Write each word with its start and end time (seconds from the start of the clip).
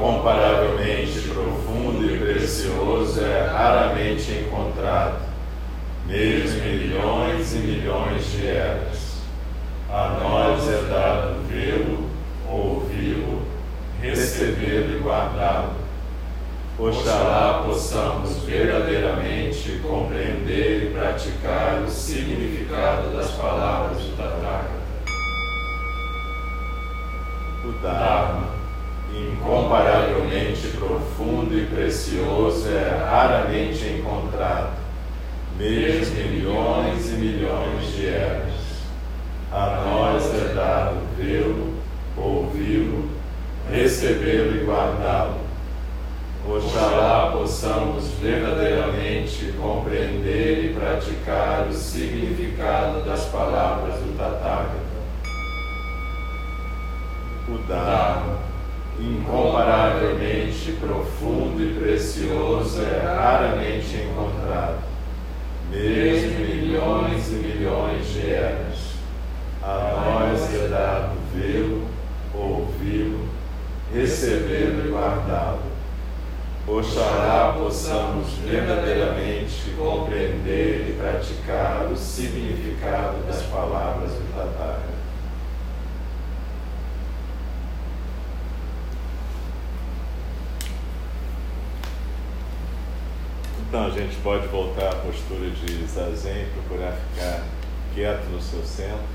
incomparavelmente 0.00 0.39
precioso, 31.74 32.68
é 32.68 33.04
raramente 33.04 33.86
encontrado, 33.86 34.72
em 35.58 36.28
milhões 36.28 37.10
e 37.10 37.12
milhões 37.12 37.92
de 37.94 38.08
eras. 38.08 38.50
A 39.52 39.82
nós 39.84 40.34
é 40.34 40.54
dado 40.54 40.98
vê-lo, 41.16 41.74
ouvi-lo, 42.16 43.08
recebê-lo 43.70 44.56
e 44.56 44.64
guardá-lo. 44.64 45.40
Oxalá 46.48 47.32
possamos 47.32 48.08
verdadeiramente 48.20 49.52
compreender 49.60 50.64
e 50.64 50.74
praticar 50.74 51.66
o 51.68 51.72
significado 51.72 53.02
das 53.04 53.26
palavras 53.26 53.96
do 53.96 54.16
Tathagata. 54.16 54.90
O 57.48 57.58
Dharma, 57.68 58.38
incomparavelmente 59.00 60.72
profundo 60.72 61.62
e 61.62 61.74
precioso, 61.74 62.82
é 62.82 63.02
raramente 63.02 63.96
encontrado, 63.96 64.80
mesmo 65.70 66.40
milhões 66.40 67.28
e 67.28 67.34
milhões 67.34 68.06
de 68.12 68.30
eras. 68.30 68.90
A 69.62 70.02
nós 70.04 70.54
é 70.54 70.68
dado 70.68 71.16
vê-lo, 71.34 71.86
ouvi-lo, 72.34 73.28
recebê-lo 73.92 74.86
e 74.86 74.90
guardá-lo. 74.90 75.70
Oxalá 76.66 77.56
possamos 77.58 78.28
verdadeiramente 78.46 79.70
compreender 79.76 80.90
e 80.90 80.96
praticar 81.00 81.88
o 81.90 81.96
significado 81.96 83.18
das 83.26 83.42
palavras 83.42 84.12
do 84.12 84.34
Tathagata. 84.34 84.89
Então 93.70 93.86
a 93.86 93.90
gente 93.90 94.16
pode 94.16 94.48
voltar 94.48 94.88
à 94.88 94.96
postura 94.96 95.48
de 95.48 95.86
zazen, 95.86 96.44
procurar 96.54 96.90
ficar 96.90 97.44
quieto 97.94 98.24
no 98.30 98.42
seu 98.42 98.64
centro, 98.64 99.06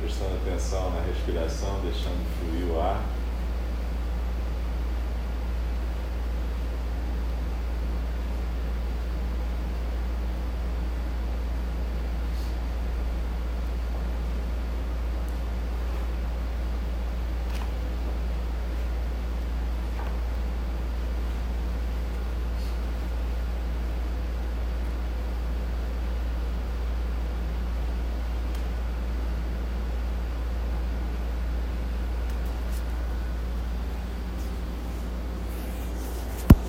prestando 0.00 0.34
atenção 0.34 0.90
na 0.90 1.02
respiração, 1.02 1.78
deixando 1.84 2.26
fluir 2.40 2.74
o 2.74 2.80
ar. 2.80 3.00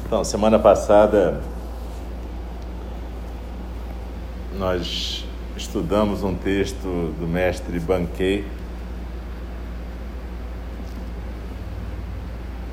Então, 0.08 0.24
semana 0.24 0.58
passada 0.58 1.42
nós 4.58 5.26
estudamos 5.58 6.24
um 6.24 6.34
texto 6.34 7.14
do 7.20 7.28
mestre 7.28 7.78
Banquet 7.78 8.46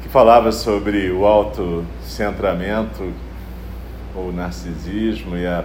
que 0.00 0.08
falava 0.10 0.52
sobre 0.52 1.10
o 1.10 1.26
autocentramento 1.26 3.12
ou 4.14 4.32
narcisismo 4.32 5.36
e 5.36 5.44
a, 5.44 5.64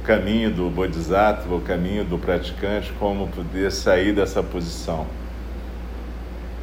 o 0.00 0.04
caminho 0.04 0.52
do 0.52 0.70
bodhisattva, 0.70 1.52
o 1.52 1.62
caminho 1.62 2.04
do 2.04 2.16
praticante, 2.16 2.92
como 3.00 3.26
poder 3.26 3.72
sair 3.72 4.14
dessa 4.14 4.40
posição. 4.40 5.04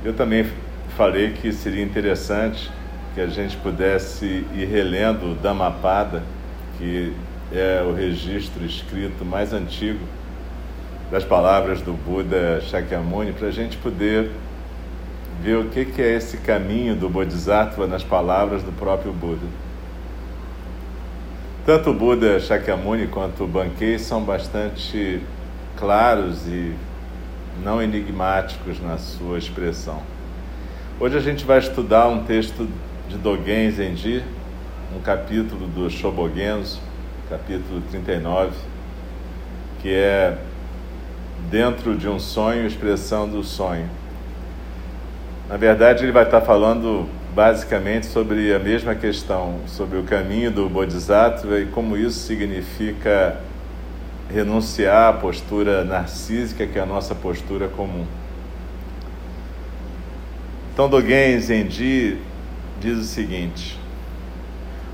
Eu 0.02 0.13
também 0.13 0.50
falei 0.96 1.34
que 1.34 1.52
seria 1.52 1.84
interessante 1.84 2.72
que 3.13 3.22
a 3.22 3.27
gente 3.27 3.57
pudesse 3.57 4.45
ir 4.53 4.66
relendo 4.66 5.31
o 5.31 5.35
Dhammapada, 5.35 6.23
que 6.77 7.13
é 7.51 7.83
o 7.85 7.94
registro 7.94 8.63
escrito 8.66 9.25
mais 9.25 9.51
antigo 9.53 9.99
das 11.11 11.25
palavras 11.25 11.81
do 11.81 11.91
Buda 11.91 12.61
Shakyamuni, 12.61 13.33
para 13.33 13.49
a 13.49 13.51
gente 13.51 13.75
poder 13.77 14.31
ver 15.41 15.57
o 15.57 15.66
que, 15.66 15.83
que 15.83 16.01
é 16.01 16.16
esse 16.16 16.38
caminho 16.38 16.95
do 16.95 17.09
Bodhisattva 17.09 17.85
nas 17.85 18.03
palavras 18.03 18.63
do 18.63 18.72
próprio 18.72 19.11
Buda. 19.11 19.45
Tanto 21.66 21.89
o 21.89 21.93
Buda 21.93 22.39
Shakyamuni 22.39 23.07
quanto 23.07 23.43
o 23.43 23.47
Bankei 23.47 23.99
são 23.99 24.23
bastante 24.23 25.22
claros 25.75 26.47
e 26.47 26.73
não 27.61 27.81
enigmáticos 27.81 28.81
na 28.81 28.97
sua 28.97 29.38
expressão. 29.38 30.01
Hoje 30.99 31.17
a 31.17 31.22
gente 31.22 31.43
vai 31.43 31.59
estudar 31.59 32.07
um 32.07 32.23
texto 32.23 32.67
de 33.11 33.17
Dogen 33.17 33.69
Zenji, 33.69 34.23
um 34.95 35.01
capítulo 35.01 35.67
do 35.67 35.89
Shobogenzo, 35.89 36.79
capítulo 37.29 37.81
39, 37.89 38.51
que 39.81 39.94
é 39.94 40.38
dentro 41.49 41.97
de 41.97 42.07
um 42.07 42.17
sonho, 42.17 42.66
expressão 42.66 43.27
do 43.27 43.44
sonho. 43.44 43.89
Na 45.49 45.57
verdade, 45.57 46.05
ele 46.05 46.13
vai 46.13 46.23
estar 46.23 46.39
falando 46.39 47.05
basicamente 47.35 48.05
sobre 48.05 48.53
a 48.53 48.59
mesma 48.59 48.95
questão, 48.95 49.59
sobre 49.67 49.97
o 49.97 50.03
caminho 50.03 50.49
do 50.49 50.69
Bodhisattva 50.69 51.59
e 51.59 51.66
como 51.66 51.97
isso 51.97 52.19
significa 52.19 53.41
renunciar 54.33 55.09
à 55.09 55.13
postura 55.13 55.83
narcísica, 55.83 56.66
que 56.66 56.79
é 56.79 56.81
a 56.81 56.85
nossa 56.85 57.13
postura 57.13 57.67
comum. 57.67 58.05
Então, 60.73 60.88
Dogen 60.89 61.38
Zenji 61.41 62.30
diz 62.81 62.97
o 62.97 63.03
seguinte: 63.03 63.79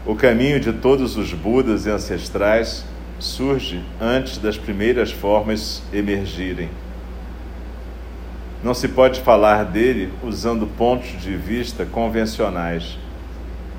O 0.05 0.13
caminho 0.13 0.59
de 0.59 0.73
todos 0.73 1.15
os 1.15 1.33
Budas 1.33 1.85
e 1.85 1.89
ancestrais 1.89 2.85
surge 3.17 3.81
antes 3.99 4.37
das 4.37 4.57
primeiras 4.57 5.11
formas 5.11 5.81
emergirem. 5.93 6.69
Não 8.63 8.73
se 8.73 8.89
pode 8.89 9.21
falar 9.21 9.63
dele 9.63 10.11
usando 10.21 10.67
pontos 10.67 11.21
de 11.21 11.35
vista 11.35 11.85
convencionais. 11.85 12.97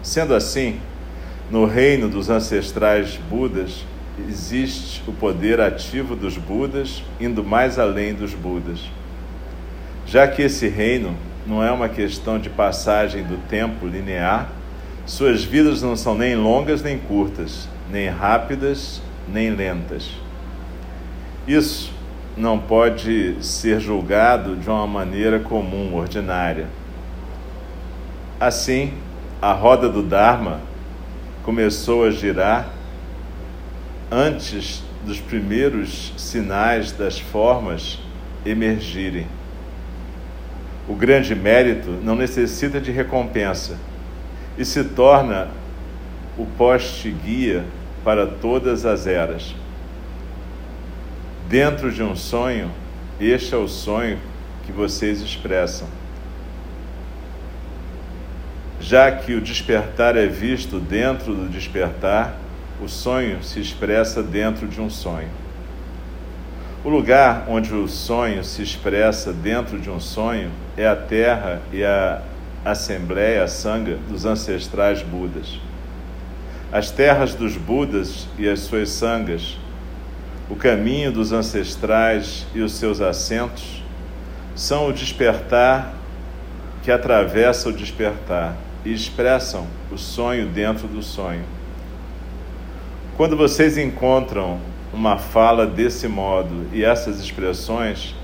Sendo 0.02 0.34
assim, 0.34 0.80
no 1.50 1.66
reino 1.66 2.08
dos 2.08 2.30
ancestrais 2.30 3.18
Budas 3.28 3.84
existe 4.28 5.02
o 5.06 5.12
poder 5.12 5.60
ativo 5.60 6.16
dos 6.16 6.38
Budas 6.38 7.02
indo 7.20 7.44
mais 7.44 7.78
além 7.78 8.14
dos 8.14 8.32
Budas. 8.32 8.80
Já 10.06 10.26
que 10.26 10.42
esse 10.42 10.68
reino 10.68 11.14
não 11.48 11.64
é 11.64 11.72
uma 11.72 11.88
questão 11.88 12.38
de 12.38 12.50
passagem 12.50 13.24
do 13.24 13.38
tempo 13.48 13.86
linear. 13.86 14.50
Suas 15.06 15.42
vidas 15.42 15.80
não 15.80 15.96
são 15.96 16.14
nem 16.14 16.36
longas 16.36 16.82
nem 16.82 16.98
curtas, 16.98 17.66
nem 17.90 18.10
rápidas 18.10 19.00
nem 19.26 19.50
lentas. 19.50 20.10
Isso 21.46 21.90
não 22.36 22.58
pode 22.58 23.42
ser 23.42 23.80
julgado 23.80 24.56
de 24.56 24.68
uma 24.68 24.86
maneira 24.86 25.40
comum, 25.40 25.94
ordinária. 25.94 26.66
Assim, 28.38 28.92
a 29.40 29.52
roda 29.52 29.88
do 29.88 30.02
Dharma 30.02 30.60
começou 31.42 32.04
a 32.04 32.10
girar 32.10 32.68
antes 34.10 34.82
dos 35.04 35.18
primeiros 35.18 36.12
sinais 36.18 36.92
das 36.92 37.18
formas 37.18 37.98
emergirem. 38.44 39.26
O 40.88 40.94
grande 40.94 41.34
mérito 41.34 41.90
não 42.02 42.16
necessita 42.16 42.80
de 42.80 42.90
recompensa 42.90 43.76
e 44.56 44.64
se 44.64 44.82
torna 44.82 45.48
o 46.38 46.46
poste 46.46 47.10
guia 47.10 47.64
para 48.02 48.26
todas 48.26 48.86
as 48.86 49.06
eras. 49.06 49.54
Dentro 51.46 51.92
de 51.92 52.02
um 52.02 52.16
sonho, 52.16 52.70
este 53.20 53.54
é 53.54 53.58
o 53.58 53.68
sonho 53.68 54.18
que 54.64 54.72
vocês 54.72 55.20
expressam. 55.20 55.86
Já 58.80 59.12
que 59.12 59.34
o 59.34 59.40
despertar 59.40 60.16
é 60.16 60.26
visto 60.26 60.80
dentro 60.80 61.34
do 61.34 61.48
despertar, 61.48 62.38
o 62.80 62.88
sonho 62.88 63.42
se 63.42 63.60
expressa 63.60 64.22
dentro 64.22 64.66
de 64.66 64.80
um 64.80 64.88
sonho. 64.88 65.28
O 66.84 66.88
lugar 66.88 67.44
onde 67.48 67.74
o 67.74 67.88
sonho 67.88 68.44
se 68.44 68.62
expressa 68.62 69.32
dentro 69.32 69.80
de 69.80 69.90
um 69.90 69.98
sonho 69.98 70.48
é 70.76 70.86
a 70.86 70.94
terra 70.94 71.60
e 71.72 71.82
a 71.82 72.22
assembleia, 72.64 73.42
a 73.42 73.48
sanga 73.48 73.98
dos 74.08 74.24
ancestrais 74.24 75.02
Budas. 75.02 75.58
As 76.70 76.92
terras 76.92 77.34
dos 77.34 77.56
Budas 77.56 78.28
e 78.38 78.48
as 78.48 78.60
suas 78.60 78.90
sangas, 78.90 79.58
o 80.48 80.54
caminho 80.54 81.10
dos 81.10 81.32
ancestrais 81.32 82.46
e 82.54 82.60
os 82.60 82.72
seus 82.74 83.00
assentos, 83.00 83.82
são 84.54 84.88
o 84.88 84.92
despertar 84.92 85.94
que 86.84 86.92
atravessa 86.92 87.70
o 87.70 87.72
despertar 87.72 88.56
e 88.84 88.92
expressam 88.92 89.66
o 89.90 89.98
sonho 89.98 90.46
dentro 90.46 90.86
do 90.86 91.02
sonho. 91.02 91.44
Quando 93.16 93.36
vocês 93.36 93.76
encontram 93.76 94.60
uma 94.92 95.18
fala 95.18 95.66
desse 95.66 96.08
modo 96.08 96.66
e 96.72 96.84
essas 96.84 97.20
expressões, 97.20 98.14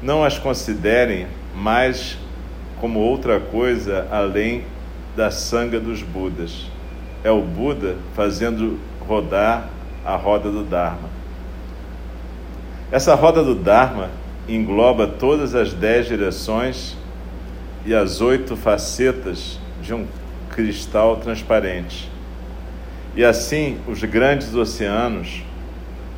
não 0.00 0.22
as 0.24 0.38
considerem 0.38 1.26
mais 1.54 2.16
como 2.80 3.00
outra 3.00 3.40
coisa 3.40 4.06
além 4.10 4.64
da 5.16 5.30
sanga 5.30 5.80
dos 5.80 6.02
Budas. 6.02 6.66
É 7.24 7.30
o 7.30 7.42
Buda 7.42 7.96
fazendo 8.14 8.78
rodar 9.00 9.68
a 10.04 10.14
roda 10.14 10.50
do 10.50 10.62
Dharma. 10.62 11.08
Essa 12.90 13.14
roda 13.14 13.42
do 13.42 13.54
Dharma 13.54 14.10
engloba 14.48 15.06
todas 15.06 15.54
as 15.54 15.72
dez 15.72 16.06
direções 16.06 16.96
e 17.84 17.94
as 17.94 18.20
oito 18.20 18.56
facetas 18.56 19.58
de 19.82 19.92
um 19.92 20.06
cristal 20.50 21.16
transparente. 21.16 22.08
E 23.16 23.24
assim, 23.24 23.78
os 23.86 24.02
grandes 24.04 24.54
oceanos, 24.54 25.42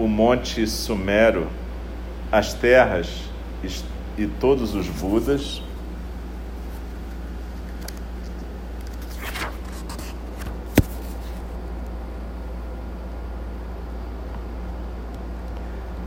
o 0.00 0.08
Monte 0.08 0.66
Sumero, 0.66 1.46
as 2.32 2.54
terras 2.54 3.20
e 4.16 4.26
todos 4.26 4.74
os 4.74 4.86
Budas, 4.88 5.62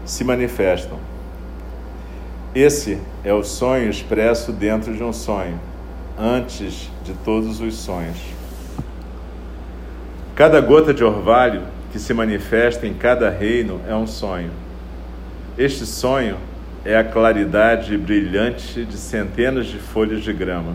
se 0.04 0.24
manifestam. 0.24 0.98
Esse 2.56 3.00
é 3.24 3.32
o 3.32 3.44
sonho 3.44 3.92
expresso 3.92 4.52
dentro 4.52 4.96
de 4.96 5.04
um 5.04 5.14
sonho, 5.14 5.60
antes 6.18 6.90
de 7.04 7.14
todos 7.24 7.62
os 7.62 7.76
sonhos. 7.76 8.18
Cada 10.36 10.60
gota 10.62 10.92
de 10.92 11.04
orvalho 11.04 11.62
que 11.94 12.00
se 12.00 12.12
manifesta 12.12 12.88
em 12.88 12.94
cada 12.96 13.30
reino 13.30 13.80
é 13.88 13.96
um 13.96 14.08
sonho. 14.08 14.50
Este 15.56 15.86
sonho 15.86 16.38
é 16.84 16.98
a 16.98 17.04
claridade 17.04 17.96
brilhante 17.96 18.84
de 18.84 18.98
centenas 18.98 19.68
de 19.68 19.78
folhas 19.78 20.24
de 20.24 20.34
grama. 20.34 20.74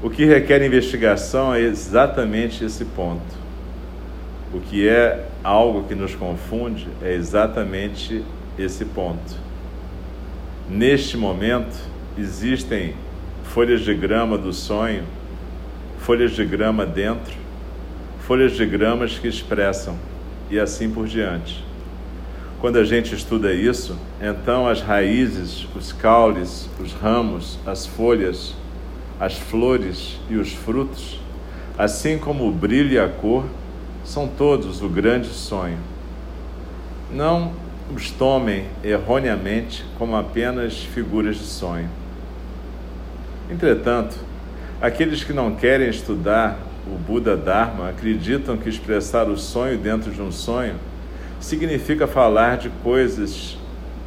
O 0.00 0.08
que 0.08 0.24
requer 0.24 0.64
investigação 0.64 1.52
é 1.52 1.60
exatamente 1.60 2.64
esse 2.64 2.84
ponto. 2.84 3.36
O 4.54 4.60
que 4.60 4.88
é 4.88 5.26
algo 5.42 5.88
que 5.88 5.94
nos 5.96 6.14
confunde 6.14 6.86
é 7.02 7.12
exatamente 7.12 8.24
esse 8.56 8.84
ponto. 8.84 9.34
Neste 10.70 11.16
momento, 11.16 11.76
existem 12.16 12.94
folhas 13.42 13.80
de 13.80 13.92
grama 13.92 14.38
do 14.38 14.52
sonho, 14.52 15.02
folhas 15.98 16.30
de 16.30 16.44
grama 16.44 16.86
dentro, 16.86 17.47
folhas 18.28 18.52
de 18.52 18.66
gramas 18.66 19.18
que 19.18 19.26
expressam, 19.26 19.96
e 20.50 20.60
assim 20.60 20.90
por 20.90 21.06
diante. 21.06 21.64
Quando 22.60 22.76
a 22.76 22.84
gente 22.84 23.14
estuda 23.14 23.54
isso, 23.54 23.96
então 24.20 24.68
as 24.68 24.82
raízes, 24.82 25.66
os 25.74 25.94
caules, 25.94 26.68
os 26.78 26.92
ramos, 26.92 27.58
as 27.64 27.86
folhas, 27.86 28.54
as 29.18 29.38
flores 29.38 30.20
e 30.28 30.36
os 30.36 30.52
frutos, 30.52 31.18
assim 31.78 32.18
como 32.18 32.46
o 32.46 32.52
brilho 32.52 32.90
e 32.90 32.98
a 32.98 33.08
cor, 33.08 33.46
são 34.04 34.28
todos 34.28 34.82
o 34.82 34.90
grande 34.90 35.28
sonho. 35.28 35.78
Não 37.10 37.52
os 37.96 38.10
tomem 38.10 38.66
erroneamente 38.84 39.86
como 39.96 40.14
apenas 40.14 40.76
figuras 40.76 41.36
de 41.36 41.46
sonho. 41.46 41.88
Entretanto, 43.50 44.16
aqueles 44.82 45.24
que 45.24 45.32
não 45.32 45.54
querem 45.54 45.88
estudar 45.88 46.67
o 46.92 46.98
Buda 46.98 47.36
Dharma 47.36 47.90
acreditam 47.90 48.56
que 48.56 48.68
expressar 48.68 49.28
o 49.28 49.36
sonho 49.36 49.76
dentro 49.78 50.10
de 50.10 50.22
um 50.22 50.32
sonho 50.32 50.74
significa 51.40 52.06
falar 52.06 52.56
de 52.56 52.70
coisas 52.82 53.56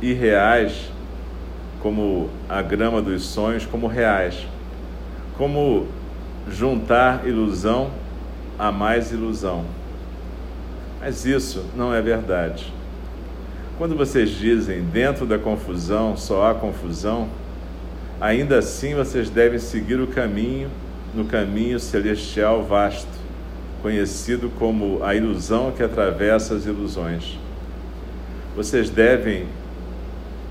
irreais, 0.02 0.92
como 1.82 2.30
a 2.50 2.62
grama 2.62 3.02
dos 3.02 3.24
sonhos, 3.24 3.66
como 3.66 3.88
reais, 3.88 4.48
como 5.38 5.88
juntar 6.50 7.28
ilusão 7.28 7.92
a 8.58 8.72
mais 8.72 9.12
ilusão. 9.12 9.64
Mas 11.00 11.26
isso 11.26 11.66
não 11.76 11.94
é 11.94 12.02
verdade. 12.02 12.72
Quando 13.78 13.96
vocês 13.96 14.30
dizem 14.30 14.84
dentro 14.84 15.26
da 15.26 15.40
confusão 15.40 16.16
só 16.16 16.50
há 16.50 16.54
confusão, 16.54 17.28
ainda 18.20 18.60
assim 18.60 18.94
vocês 18.94 19.30
devem 19.30 19.58
seguir 19.58 20.00
o 20.00 20.08
caminho 20.08 20.70
no 21.14 21.26
caminho 21.26 21.80
celestial 21.80 22.64
vasto, 22.64 23.08
conhecido 23.82 24.50
como 24.58 25.04
a 25.04 25.16
ilusão 25.16 25.72
que 25.72 25.84
atravessa 25.84 26.56
as 26.56 26.66
ilusões. 26.66 27.38
Vocês 28.56 28.90
devem 28.90 29.48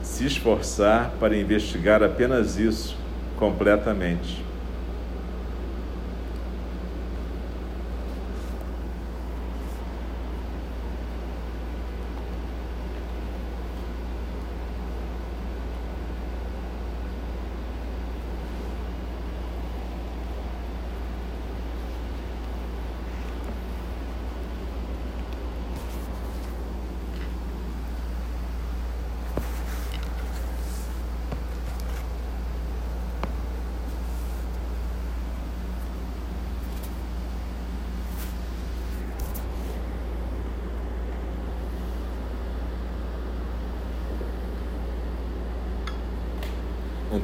se 0.03 0.27
esforçar 0.27 1.13
para 1.21 1.37
investigar 1.37 2.03
apenas 2.03 2.59
isso 2.59 2.97
completamente. 3.37 4.50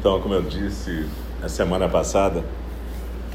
Então, 0.07 0.21
como 0.21 0.35
eu 0.35 0.43
disse 0.43 1.05
a 1.43 1.49
semana 1.49 1.89
passada, 1.89 2.45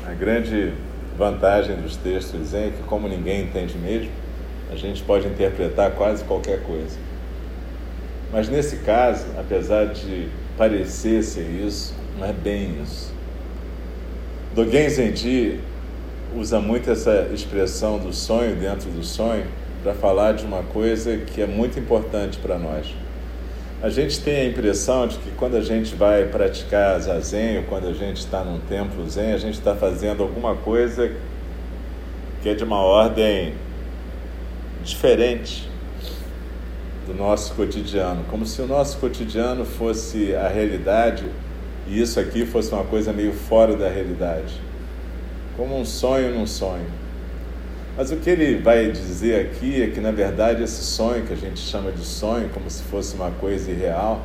a 0.07 0.13
grande 0.13 0.71
vantagem 1.17 1.75
dos 1.75 1.97
textos 1.97 2.53
é 2.53 2.69
que, 2.69 2.81
como 2.83 3.09
ninguém 3.09 3.43
entende 3.43 3.77
mesmo, 3.77 4.09
a 4.71 4.77
gente 4.77 5.03
pode 5.03 5.27
interpretar 5.27 5.91
quase 5.91 6.23
qualquer 6.23 6.63
coisa. 6.63 6.97
Mas 8.31 8.47
nesse 8.47 8.77
caso, 8.77 9.25
apesar 9.37 9.87
de 9.87 10.29
parecer 10.57 11.21
ser 11.23 11.41
isso, 11.41 11.93
não 12.17 12.25
é 12.25 12.31
bem 12.31 12.81
isso. 12.81 13.13
Dogen 14.55 14.89
Zenji 14.89 15.59
usa 16.33 16.61
muito 16.61 16.89
essa 16.89 17.27
expressão 17.33 17.99
do 17.99 18.13
sonho 18.13 18.55
dentro 18.55 18.89
do 18.91 19.03
sonho 19.03 19.45
para 19.83 19.93
falar 19.93 20.35
de 20.35 20.45
uma 20.45 20.63
coisa 20.63 21.17
que 21.17 21.41
é 21.41 21.45
muito 21.45 21.77
importante 21.77 22.37
para 22.37 22.57
nós. 22.57 22.87
A 23.81 23.89
gente 23.89 24.21
tem 24.21 24.41
a 24.41 24.45
impressão 24.45 25.07
de 25.07 25.17
que 25.17 25.31
quando 25.31 25.57
a 25.57 25.61
gente 25.61 25.95
vai 25.95 26.25
praticar 26.25 26.99
zazen, 26.99 27.57
ou 27.57 27.63
quando 27.63 27.87
a 27.87 27.93
gente 27.93 28.17
está 28.17 28.43
num 28.43 28.59
templo 28.59 29.09
zen, 29.09 29.33
a 29.33 29.39
gente 29.39 29.55
está 29.55 29.75
fazendo 29.75 30.21
alguma 30.21 30.55
coisa 30.55 31.11
que 32.43 32.49
é 32.49 32.53
de 32.53 32.63
uma 32.63 32.79
ordem 32.79 33.55
diferente 34.83 35.67
do 37.07 37.15
nosso 37.15 37.55
cotidiano, 37.55 38.23
como 38.29 38.45
se 38.45 38.61
o 38.61 38.67
nosso 38.67 38.99
cotidiano 38.99 39.65
fosse 39.65 40.35
a 40.35 40.47
realidade 40.47 41.25
e 41.87 41.99
isso 41.99 42.19
aqui 42.19 42.45
fosse 42.45 42.71
uma 42.71 42.83
coisa 42.83 43.11
meio 43.11 43.33
fora 43.33 43.75
da 43.75 43.89
realidade, 43.89 44.53
como 45.57 45.75
um 45.79 45.85
sonho 45.85 46.31
num 46.35 46.45
sonho. 46.45 47.00
Mas 47.97 48.11
o 48.11 48.17
que 48.17 48.29
ele 48.29 48.61
vai 48.61 48.89
dizer 48.89 49.41
aqui 49.41 49.81
é 49.81 49.87
que, 49.87 49.99
na 49.99 50.11
verdade, 50.11 50.63
esse 50.63 50.81
sonho 50.81 51.25
que 51.25 51.33
a 51.33 51.35
gente 51.35 51.59
chama 51.59 51.91
de 51.91 52.05
sonho, 52.05 52.49
como 52.49 52.69
se 52.69 52.83
fosse 52.83 53.15
uma 53.15 53.31
coisa 53.31 53.69
irreal, 53.69 54.21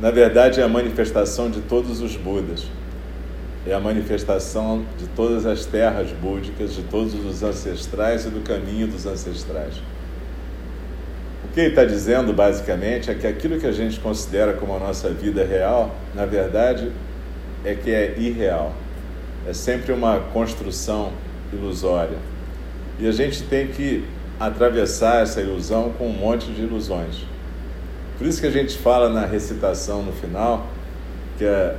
na 0.00 0.10
verdade 0.10 0.60
é 0.60 0.62
a 0.62 0.68
manifestação 0.68 1.50
de 1.50 1.60
todos 1.62 2.00
os 2.00 2.16
Budas. 2.16 2.66
é 3.66 3.74
a 3.74 3.80
manifestação 3.80 4.84
de 4.96 5.06
todas 5.08 5.44
as 5.44 5.66
terras 5.66 6.10
búdicas, 6.12 6.74
de 6.74 6.82
todos 6.82 7.12
os 7.14 7.42
ancestrais 7.42 8.24
e 8.24 8.30
do 8.30 8.40
caminho 8.40 8.86
dos 8.86 9.04
ancestrais. 9.04 9.74
O 11.44 11.48
que 11.52 11.60
ele 11.60 11.68
está 11.70 11.84
dizendo, 11.84 12.32
basicamente, 12.32 13.10
é 13.10 13.14
que 13.14 13.26
aquilo 13.26 13.58
que 13.58 13.66
a 13.66 13.72
gente 13.72 13.98
considera 14.00 14.52
como 14.52 14.74
a 14.74 14.78
nossa 14.78 15.10
vida 15.10 15.44
real, 15.44 15.94
na 16.14 16.24
verdade, 16.24 16.90
é 17.64 17.74
que 17.74 17.90
é 17.90 18.14
irreal. 18.16 18.72
É 19.46 19.52
sempre 19.52 19.92
uma 19.92 20.20
construção 20.32 21.12
ilusória. 21.52 22.16
E 22.98 23.06
a 23.06 23.12
gente 23.12 23.42
tem 23.44 23.68
que 23.68 24.04
atravessar 24.40 25.22
essa 25.22 25.40
ilusão 25.40 25.92
com 25.96 26.08
um 26.08 26.12
monte 26.12 26.50
de 26.50 26.62
ilusões. 26.62 27.26
Por 28.16 28.26
isso 28.26 28.40
que 28.40 28.46
a 28.46 28.50
gente 28.50 28.76
fala 28.76 29.08
na 29.08 29.24
recitação 29.24 30.02
no 30.02 30.12
final 30.12 30.66
que 31.36 31.44
a, 31.44 31.76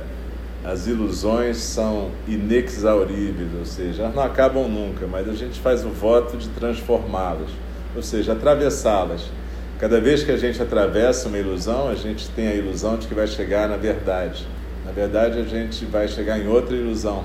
as 0.64 0.86
ilusões 0.86 1.58
são 1.58 2.10
inexauríveis, 2.26 3.50
ou 3.58 3.64
seja, 3.64 4.02
elas 4.02 4.14
não 4.14 4.22
acabam 4.22 4.66
nunca, 4.68 5.06
mas 5.06 5.28
a 5.28 5.34
gente 5.34 5.60
faz 5.60 5.84
o 5.84 5.90
voto 5.90 6.36
de 6.36 6.48
transformá-las, 6.48 7.50
ou 7.94 8.02
seja, 8.02 8.32
atravessá-las. 8.32 9.30
Cada 9.78 10.00
vez 10.00 10.22
que 10.22 10.30
a 10.30 10.36
gente 10.36 10.60
atravessa 10.60 11.28
uma 11.28 11.38
ilusão, 11.38 11.88
a 11.88 11.94
gente 11.94 12.28
tem 12.30 12.48
a 12.48 12.54
ilusão 12.54 12.98
de 12.98 13.06
que 13.06 13.14
vai 13.14 13.26
chegar 13.26 13.68
na 13.68 13.76
verdade. 13.76 14.46
Na 14.84 14.92
verdade, 14.92 15.38
a 15.38 15.44
gente 15.44 15.84
vai 15.86 16.08
chegar 16.08 16.38
em 16.38 16.46
outra 16.46 16.76
ilusão. 16.76 17.24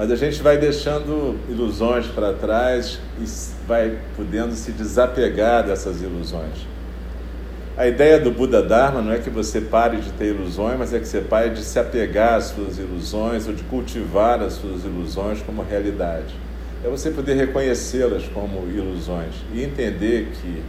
Mas 0.00 0.10
a 0.10 0.16
gente 0.16 0.42
vai 0.42 0.56
deixando 0.56 1.38
ilusões 1.46 2.06
para 2.06 2.32
trás 2.32 2.98
e 3.20 3.24
vai 3.68 3.98
podendo 4.16 4.54
se 4.54 4.72
desapegar 4.72 5.62
dessas 5.66 6.00
ilusões. 6.00 6.66
A 7.76 7.86
ideia 7.86 8.18
do 8.18 8.30
Buda 8.30 8.62
Dharma 8.62 9.02
não 9.02 9.12
é 9.12 9.18
que 9.18 9.28
você 9.28 9.60
pare 9.60 9.98
de 9.98 10.10
ter 10.12 10.34
ilusões, 10.34 10.78
mas 10.78 10.94
é 10.94 11.00
que 11.00 11.06
você 11.06 11.20
pare 11.20 11.50
de 11.50 11.62
se 11.62 11.78
apegar 11.78 12.36
às 12.36 12.44
suas 12.44 12.78
ilusões 12.78 13.46
ou 13.46 13.52
de 13.52 13.62
cultivar 13.64 14.40
as 14.40 14.54
suas 14.54 14.84
ilusões 14.84 15.42
como 15.42 15.60
realidade. 15.60 16.34
É 16.82 16.88
você 16.88 17.10
poder 17.10 17.34
reconhecê-las 17.34 18.22
como 18.32 18.66
ilusões 18.70 19.34
e 19.52 19.62
entender 19.62 20.30
que 20.40 20.62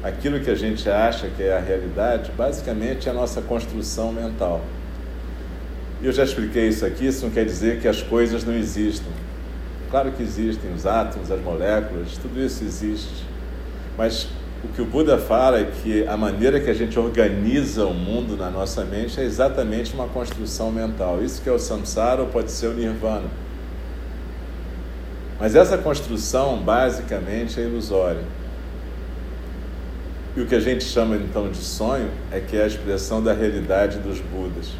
aquilo 0.00 0.38
que 0.38 0.48
a 0.48 0.54
gente 0.54 0.88
acha 0.88 1.26
que 1.26 1.42
é 1.42 1.56
a 1.56 1.60
realidade, 1.60 2.30
basicamente 2.38 3.08
é 3.08 3.10
a 3.10 3.14
nossa 3.14 3.42
construção 3.42 4.12
mental. 4.12 4.60
Eu 6.02 6.12
já 6.12 6.24
expliquei 6.24 6.68
isso 6.68 6.84
aqui, 6.84 7.06
isso 7.06 7.24
não 7.24 7.32
quer 7.32 7.44
dizer 7.44 7.80
que 7.80 7.88
as 7.88 8.02
coisas 8.02 8.44
não 8.44 8.54
existam. 8.54 9.10
Claro 9.90 10.12
que 10.12 10.22
existem 10.22 10.72
os 10.72 10.84
átomos, 10.84 11.30
as 11.30 11.40
moléculas, 11.40 12.18
tudo 12.20 12.40
isso 12.40 12.62
existe. 12.64 13.24
Mas 13.96 14.28
o 14.62 14.68
que 14.68 14.82
o 14.82 14.84
Buda 14.84 15.16
fala 15.16 15.60
é 15.60 15.64
que 15.64 16.06
a 16.06 16.16
maneira 16.16 16.60
que 16.60 16.68
a 16.68 16.74
gente 16.74 16.98
organiza 16.98 17.86
o 17.86 17.94
mundo 17.94 18.36
na 18.36 18.50
nossa 18.50 18.84
mente 18.84 19.20
é 19.20 19.24
exatamente 19.24 19.94
uma 19.94 20.06
construção 20.08 20.70
mental. 20.70 21.22
Isso 21.22 21.40
que 21.40 21.48
é 21.48 21.52
o 21.52 21.58
samsara 21.58 22.20
ou 22.20 22.28
pode 22.28 22.50
ser 22.50 22.66
o 22.66 22.74
nirvana. 22.74 23.28
Mas 25.38 25.54
essa 25.54 25.78
construção 25.78 26.58
basicamente 26.58 27.60
é 27.60 27.64
ilusória. 27.64 28.22
E 30.36 30.40
o 30.40 30.46
que 30.46 30.54
a 30.54 30.60
gente 30.60 30.84
chama 30.84 31.16
então 31.16 31.50
de 31.50 31.58
sonho 31.58 32.10
é 32.30 32.40
que 32.40 32.56
é 32.56 32.64
a 32.64 32.66
expressão 32.66 33.22
da 33.22 33.32
realidade 33.32 33.98
dos 33.98 34.20
Budas. 34.20 34.72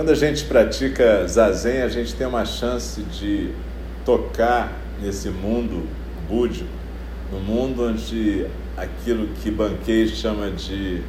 Quando 0.00 0.12
a 0.12 0.14
gente 0.14 0.44
pratica 0.44 1.26
zazen, 1.28 1.82
a 1.82 1.88
gente 1.88 2.14
tem 2.14 2.26
uma 2.26 2.46
chance 2.46 3.02
de 3.02 3.50
tocar 4.02 4.72
nesse 4.98 5.28
mundo 5.28 5.86
búdico, 6.26 6.70
no 7.30 7.38
mundo 7.38 7.84
onde 7.84 8.46
aquilo 8.78 9.28
que 9.42 9.50
Bankei 9.50 10.08
chama 10.08 10.52
de 10.52 11.02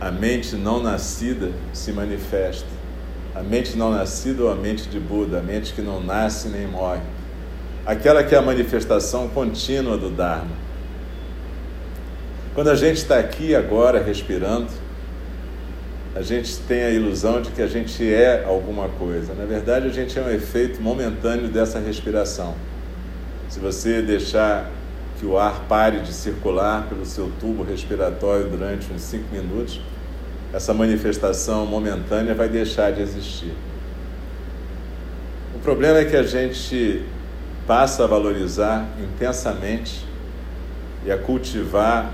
a 0.00 0.10
mente 0.10 0.56
não 0.56 0.82
nascida 0.82 1.52
se 1.72 1.92
manifesta. 1.92 2.66
A 3.32 3.44
mente 3.44 3.78
não 3.78 3.92
nascida 3.92 4.42
ou 4.42 4.50
a 4.50 4.56
mente 4.56 4.88
de 4.88 4.98
Buda, 4.98 5.38
a 5.38 5.40
mente 5.40 5.72
que 5.72 5.80
não 5.80 6.02
nasce 6.02 6.48
nem 6.48 6.66
morre. 6.66 7.02
Aquela 7.86 8.24
que 8.24 8.34
é 8.34 8.38
a 8.38 8.42
manifestação 8.42 9.28
contínua 9.28 9.96
do 9.96 10.10
Dharma. 10.10 10.50
Quando 12.56 12.70
a 12.70 12.74
gente 12.74 12.96
está 12.96 13.20
aqui 13.20 13.54
agora 13.54 14.02
respirando, 14.02 14.66
a 16.14 16.22
gente 16.22 16.58
tem 16.60 16.82
a 16.82 16.90
ilusão 16.90 17.40
de 17.40 17.50
que 17.50 17.62
a 17.62 17.66
gente 17.66 18.02
é 18.12 18.44
alguma 18.44 18.88
coisa. 18.88 19.34
Na 19.34 19.44
verdade, 19.44 19.86
a 19.86 19.92
gente 19.92 20.18
é 20.18 20.22
um 20.22 20.30
efeito 20.30 20.80
momentâneo 20.80 21.48
dessa 21.48 21.78
respiração. 21.78 22.54
Se 23.48 23.60
você 23.60 24.02
deixar 24.02 24.70
que 25.18 25.26
o 25.26 25.38
ar 25.38 25.64
pare 25.68 26.00
de 26.00 26.12
circular 26.12 26.86
pelo 26.88 27.04
seu 27.04 27.30
tubo 27.40 27.62
respiratório 27.62 28.48
durante 28.48 28.92
uns 28.92 29.02
5 29.02 29.24
minutos, 29.32 29.80
essa 30.52 30.72
manifestação 30.72 31.66
momentânea 31.66 32.34
vai 32.34 32.48
deixar 32.48 32.92
de 32.92 33.02
existir. 33.02 33.52
O 35.54 35.58
problema 35.58 35.98
é 35.98 36.04
que 36.04 36.16
a 36.16 36.22
gente 36.22 37.02
passa 37.66 38.04
a 38.04 38.06
valorizar 38.06 38.86
intensamente 39.02 40.06
e 41.04 41.10
a 41.10 41.18
cultivar 41.18 42.12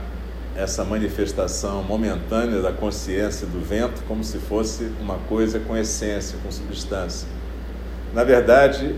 essa 0.56 0.84
manifestação 0.84 1.82
momentânea 1.82 2.62
da 2.62 2.72
consciência 2.72 3.46
do 3.46 3.60
vento 3.60 4.02
como 4.06 4.22
se 4.22 4.38
fosse 4.38 4.90
uma 5.00 5.18
coisa 5.28 5.58
com 5.58 5.76
essência, 5.76 6.38
com 6.42 6.50
substância. 6.50 7.26
Na 8.12 8.22
verdade, 8.22 8.94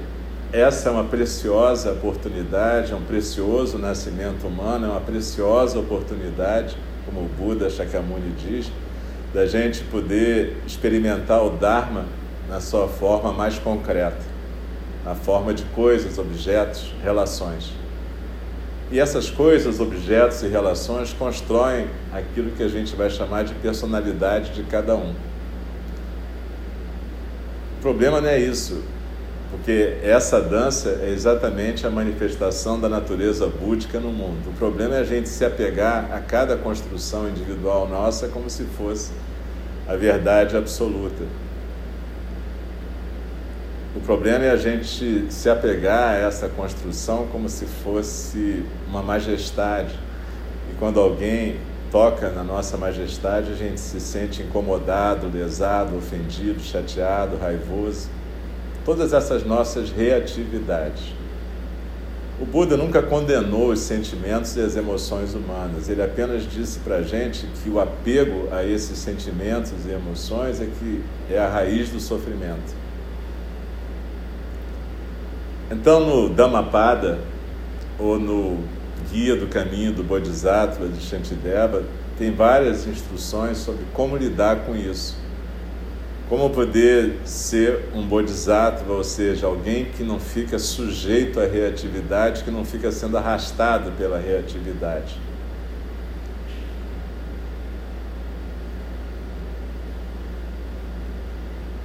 essa 0.52 0.90
é 0.90 0.92
uma 0.92 1.04
preciosa 1.04 1.92
oportunidade, 1.92 2.92
é 2.92 2.94
um 2.94 3.02
precioso 3.02 3.78
nascimento 3.78 4.46
humano, 4.46 4.86
é 4.86 4.90
uma 4.90 5.00
preciosa 5.00 5.78
oportunidade, 5.78 6.76
como 7.06 7.20
o 7.20 7.28
Buda 7.28 7.70
Shakyamuni 7.70 8.32
diz, 8.32 8.70
da 9.32 9.46
gente 9.46 9.82
poder 9.84 10.56
experimentar 10.66 11.42
o 11.42 11.50
Dharma 11.50 12.04
na 12.48 12.60
sua 12.60 12.86
forma 12.86 13.32
mais 13.32 13.58
concreta, 13.58 14.22
na 15.04 15.14
forma 15.14 15.54
de 15.54 15.64
coisas, 15.64 16.18
objetos, 16.18 16.94
relações. 17.02 17.72
E 18.90 19.00
essas 19.00 19.28
coisas, 19.28 19.80
objetos 19.80 20.42
e 20.42 20.48
relações 20.48 21.12
constroem 21.12 21.88
aquilo 22.12 22.52
que 22.52 22.62
a 22.62 22.68
gente 22.68 22.94
vai 22.94 23.10
chamar 23.10 23.42
de 23.42 23.52
personalidade 23.54 24.52
de 24.52 24.62
cada 24.62 24.94
um. 24.94 25.12
O 27.78 27.82
problema 27.82 28.20
não 28.20 28.28
é 28.28 28.38
isso, 28.38 28.82
porque 29.50 29.96
essa 30.02 30.40
dança 30.40 31.00
é 31.02 31.10
exatamente 31.10 31.84
a 31.84 31.90
manifestação 31.90 32.80
da 32.80 32.88
natureza 32.88 33.48
búdica 33.48 33.98
no 33.98 34.10
mundo. 34.10 34.50
O 34.50 34.52
problema 34.52 34.94
é 34.94 35.00
a 35.00 35.04
gente 35.04 35.28
se 35.28 35.44
apegar 35.44 36.08
a 36.12 36.20
cada 36.20 36.56
construção 36.56 37.28
individual 37.28 37.88
nossa 37.88 38.28
como 38.28 38.48
se 38.48 38.64
fosse 38.64 39.10
a 39.88 39.96
verdade 39.96 40.56
absoluta. 40.56 41.24
O 43.96 44.00
problema 44.00 44.44
é 44.44 44.50
a 44.50 44.56
gente 44.56 45.24
se 45.30 45.48
apegar 45.48 46.10
a 46.10 46.16
essa 46.16 46.50
construção 46.50 47.26
como 47.32 47.48
se 47.48 47.64
fosse 47.64 48.62
uma 48.86 49.02
majestade. 49.02 49.98
E 50.70 50.74
quando 50.78 51.00
alguém 51.00 51.56
toca 51.90 52.28
na 52.30 52.44
nossa 52.44 52.76
majestade, 52.76 53.52
a 53.52 53.54
gente 53.54 53.80
se 53.80 53.98
sente 53.98 54.42
incomodado, 54.42 55.30
lesado, 55.32 55.96
ofendido, 55.96 56.60
chateado, 56.60 57.38
raivoso. 57.38 58.10
Todas 58.84 59.14
essas 59.14 59.44
nossas 59.44 59.90
reatividades. 59.90 61.14
O 62.38 62.44
Buda 62.44 62.76
nunca 62.76 63.00
condenou 63.00 63.70
os 63.70 63.80
sentimentos 63.80 64.54
e 64.56 64.60
as 64.60 64.76
emoções 64.76 65.34
humanas. 65.34 65.88
Ele 65.88 66.02
apenas 66.02 66.46
disse 66.46 66.80
para 66.80 66.96
a 66.96 67.02
gente 67.02 67.48
que 67.64 67.70
o 67.70 67.80
apego 67.80 68.46
a 68.52 68.62
esses 68.62 68.98
sentimentos 68.98 69.72
e 69.86 69.90
emoções 69.90 70.60
é 70.60 70.66
que 70.66 71.02
é 71.30 71.38
a 71.38 71.48
raiz 71.48 71.88
do 71.88 71.98
sofrimento. 71.98 72.85
Então, 75.70 76.00
no 76.00 76.28
Dhammapada, 76.28 77.18
ou 77.98 78.20
no 78.20 78.58
Guia 79.10 79.34
do 79.34 79.48
Caminho 79.48 79.92
do 79.92 80.04
Bodhisattva 80.04 80.86
de 80.86 81.00
Shantideva, 81.00 81.82
tem 82.16 82.30
várias 82.30 82.86
instruções 82.86 83.58
sobre 83.58 83.84
como 83.92 84.16
lidar 84.16 84.64
com 84.64 84.76
isso. 84.76 85.18
Como 86.28 86.50
poder 86.50 87.18
ser 87.24 87.90
um 87.94 88.06
bodhisattva, 88.06 88.92
ou 88.92 89.04
seja, 89.04 89.46
alguém 89.46 89.86
que 89.86 90.02
não 90.02 90.18
fica 90.18 90.58
sujeito 90.58 91.38
à 91.38 91.46
reatividade, 91.46 92.42
que 92.42 92.50
não 92.50 92.64
fica 92.64 92.90
sendo 92.90 93.16
arrastado 93.16 93.92
pela 93.92 94.18
reatividade. 94.18 95.20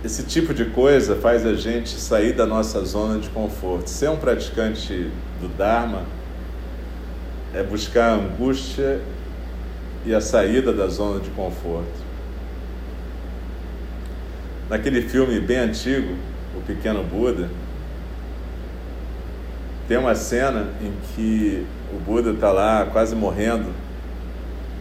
Esse 0.04 0.24
tipo 0.24 0.52
de 0.52 0.66
coisa 0.66 1.16
faz 1.16 1.46
a 1.46 1.54
gente 1.54 1.90
sair 1.90 2.34
da 2.34 2.48
nossa 2.48 2.84
zona 2.84 3.20
de 3.20 3.30
conforto. 3.30 3.88
Ser 3.88 4.10
um 4.10 4.18
praticante 4.18 5.12
do 5.40 5.48
Dharma 5.48 6.06
é 7.54 7.62
buscar 7.62 8.14
a 8.14 8.16
angústia 8.16 9.00
e 10.04 10.14
a 10.16 10.20
saída 10.20 10.74
da 10.74 10.88
zona 10.88 11.20
de 11.20 11.30
conforto. 11.30 12.12
Naquele 14.68 15.04
filme 15.04 15.40
bem 15.40 15.58
antigo, 15.58 16.16
O 16.58 16.62
Pequeno 16.62 17.04
Buda, 17.04 17.50
tem 19.88 19.98
uma 19.98 20.16
cena 20.16 20.68
em 20.82 20.94
que 21.14 21.66
o 21.94 22.00
Buda 22.00 22.32
está 22.32 22.52
lá 22.52 22.88
quase 22.92 23.16
morrendo, 23.16 23.70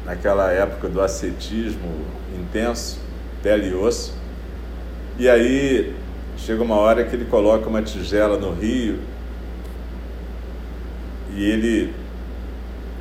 naquela 0.06 0.50
época 0.50 0.88
do 0.88 1.00
ascetismo 1.00 2.06
intenso, 2.40 2.98
pele 3.42 3.68
e 3.70 3.74
osso. 3.74 4.19
E 5.20 5.28
aí 5.28 5.94
chega 6.38 6.62
uma 6.62 6.76
hora 6.76 7.04
que 7.04 7.14
ele 7.14 7.26
coloca 7.26 7.68
uma 7.68 7.82
tigela 7.82 8.38
no 8.38 8.54
rio 8.54 9.00
e 11.36 11.44
ele 11.44 11.92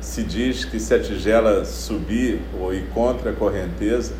se 0.02 0.22
diz 0.22 0.66
que 0.66 0.78
se 0.78 0.92
a 0.92 1.00
tigela 1.00 1.64
subir 1.64 2.42
ou 2.60 2.74
ir 2.74 2.84
contra 2.92 3.30
a 3.30 3.32
correnteza, 3.32 4.12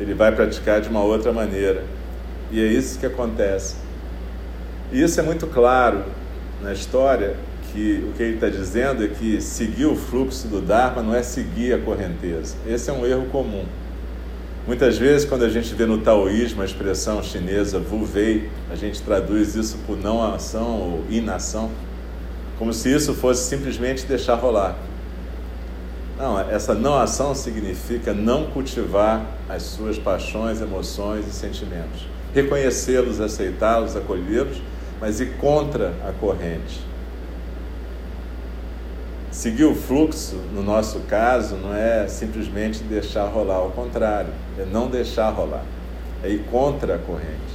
ele 0.00 0.12
vai 0.12 0.34
praticar 0.34 0.80
de 0.80 0.88
uma 0.88 1.04
outra 1.04 1.32
maneira. 1.32 1.84
E 2.50 2.60
é 2.60 2.66
isso 2.66 2.98
que 2.98 3.06
acontece. 3.06 3.76
E 4.90 5.00
isso 5.00 5.20
é 5.20 5.22
muito 5.22 5.46
claro 5.46 6.02
na 6.60 6.72
história, 6.72 7.36
que 7.72 8.04
o 8.10 8.12
que 8.16 8.24
ele 8.24 8.34
está 8.34 8.48
dizendo 8.48 9.04
é 9.04 9.06
que 9.06 9.40
seguir 9.40 9.86
o 9.86 9.94
fluxo 9.94 10.48
do 10.48 10.60
Dharma 10.60 11.00
não 11.00 11.14
é 11.14 11.22
seguir 11.22 11.74
a 11.74 11.78
correnteza. 11.78 12.56
Esse 12.66 12.90
é 12.90 12.92
um 12.92 13.06
erro 13.06 13.26
comum. 13.26 13.66
Muitas 14.70 14.96
vezes, 14.96 15.28
quando 15.28 15.44
a 15.44 15.48
gente 15.48 15.74
vê 15.74 15.84
no 15.84 15.98
taoísmo 15.98 16.62
a 16.62 16.64
expressão 16.64 17.20
chinesa 17.24 17.82
Wu 17.90 18.08
Wei, 18.14 18.48
a 18.70 18.76
gente 18.76 19.02
traduz 19.02 19.56
isso 19.56 19.76
por 19.84 19.96
não 19.96 20.22
ação 20.22 20.78
ou 20.80 21.04
inação, 21.10 21.72
como 22.56 22.72
se 22.72 22.88
isso 22.88 23.12
fosse 23.12 23.48
simplesmente 23.48 24.06
deixar 24.06 24.36
rolar. 24.36 24.76
Não, 26.16 26.38
essa 26.38 26.72
não 26.72 26.94
ação 26.94 27.34
significa 27.34 28.14
não 28.14 28.44
cultivar 28.44 29.26
as 29.48 29.64
suas 29.64 29.98
paixões, 29.98 30.60
emoções 30.60 31.26
e 31.26 31.32
sentimentos. 31.32 32.06
Reconhecê-los, 32.32 33.20
aceitá-los, 33.20 33.96
acolhê-los, 33.96 34.62
mas 35.00 35.18
ir 35.18 35.32
contra 35.38 35.92
a 36.08 36.12
corrente. 36.12 36.80
Seguir 39.40 39.64
o 39.64 39.74
fluxo, 39.74 40.36
no 40.52 40.62
nosso 40.62 41.00
caso, 41.08 41.56
não 41.56 41.74
é 41.74 42.06
simplesmente 42.08 42.82
deixar 42.82 43.24
rolar, 43.24 43.54
ao 43.54 43.70
contrário, 43.70 44.28
é 44.58 44.66
não 44.66 44.90
deixar 44.90 45.30
rolar, 45.30 45.64
é 46.22 46.28
ir 46.28 46.44
contra 46.50 46.96
a 46.96 46.98
corrente. 46.98 47.54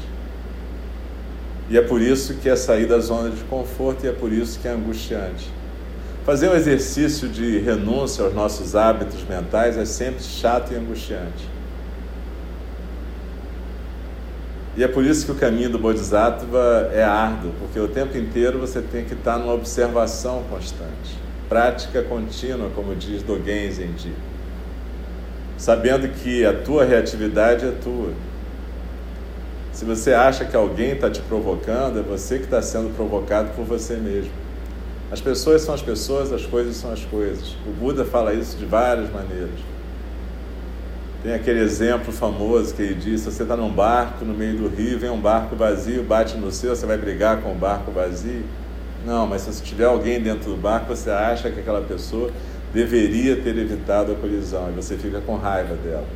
E 1.70 1.78
é 1.78 1.82
por 1.84 2.02
isso 2.02 2.38
que 2.38 2.50
é 2.50 2.56
sair 2.56 2.88
da 2.88 2.98
zona 2.98 3.30
de 3.30 3.44
conforto 3.44 4.04
e 4.04 4.10
é 4.10 4.12
por 4.12 4.34
isso 4.34 4.60
que 4.60 4.68
é 4.68 4.72
angustiante. 4.72 5.48
Fazer 6.26 6.50
um 6.50 6.56
exercício 6.56 7.30
de 7.30 7.60
renúncia 7.60 8.26
aos 8.26 8.34
nossos 8.34 8.76
hábitos 8.76 9.24
mentais 9.24 9.78
é 9.78 9.86
sempre 9.86 10.24
chato 10.24 10.74
e 10.74 10.76
angustiante. 10.76 11.48
E 14.76 14.84
é 14.84 14.88
por 14.88 15.06
isso 15.06 15.24
que 15.24 15.34
o 15.34 15.36
caminho 15.36 15.70
do 15.70 15.78
Bodhisattva 15.78 16.90
é 16.92 17.04
árduo, 17.04 17.52
porque 17.60 17.80
o 17.80 17.88
tempo 17.88 18.18
inteiro 18.18 18.58
você 18.58 18.82
tem 18.82 19.06
que 19.06 19.14
estar 19.14 19.38
numa 19.38 19.54
observação 19.54 20.44
constante, 20.50 21.24
prática 21.48 22.02
contínua, 22.02 22.70
como 22.76 22.96
diz 22.96 23.24
Dogen 23.24 23.72
Zenji. 23.72 24.14
Sabendo 25.58 26.08
que 26.10 26.46
a 26.46 26.54
tua 26.54 26.84
reatividade 26.84 27.66
é 27.66 27.72
tua. 27.72 28.12
Se 29.72 29.86
você 29.86 30.14
acha 30.14 30.46
que 30.46 30.56
alguém 30.56 30.92
está 30.92 31.10
te 31.10 31.22
provocando, 31.22 32.00
é 32.00 32.02
você 32.02 32.38
que 32.38 32.46
está 32.46 32.62
sendo 32.62 32.96
provocado 32.96 33.50
por 33.56 33.66
você 33.66 33.96
mesmo. 33.96 34.32
As 35.12 35.22
pessoas 35.22 35.62
são 35.62 35.74
as 35.74 35.82
pessoas, 35.82 36.32
as 36.34 36.46
coisas 36.46 36.76
são 36.76 36.92
as 36.92 37.06
coisas. 37.06 37.56
O 37.66 37.72
Buda 37.72 38.04
fala 38.04 38.34
isso 38.34 38.58
de 38.58 38.66
várias 38.66 39.12
maneiras. 39.12 39.60
Tem 41.22 41.34
aquele 41.34 41.60
exemplo 41.60 42.12
famoso 42.12 42.74
que 42.74 42.82
ele 42.82 42.96
diz: 42.96 43.22
se 43.22 43.32
você 43.32 43.44
está 43.44 43.56
num 43.56 43.72
barco 43.72 44.24
no 44.24 44.34
meio 44.34 44.58
do 44.58 44.68
rio, 44.68 45.00
vem 45.00 45.10
um 45.10 45.20
barco 45.20 45.56
vazio, 45.56 46.04
bate 46.04 46.38
no 46.38 46.52
seu, 46.52 46.76
você 46.76 46.86
vai 46.86 46.98
brigar 46.98 47.42
com 47.42 47.52
o 47.52 47.56
barco 47.56 47.92
vazio? 47.92 48.44
Não, 49.06 49.28
mas 49.28 49.44
se 49.44 49.62
tiver 49.62 49.86
alguém 49.86 50.20
dentro 50.20 50.50
do 50.50 50.58
barco, 50.58 50.88
você 50.88 51.12
acha 51.12 51.52
que 51.52 51.60
aquela 51.60 51.82
pessoa 51.82 52.32
deveria 52.74 53.36
ter 53.36 53.56
evitado 53.56 54.12
a 54.12 54.16
colisão 54.16 54.70
e 54.70 54.72
você 54.74 54.98
fica 54.98 55.22
com 55.22 55.36
raiva 55.36 55.76
dela. 55.76 56.08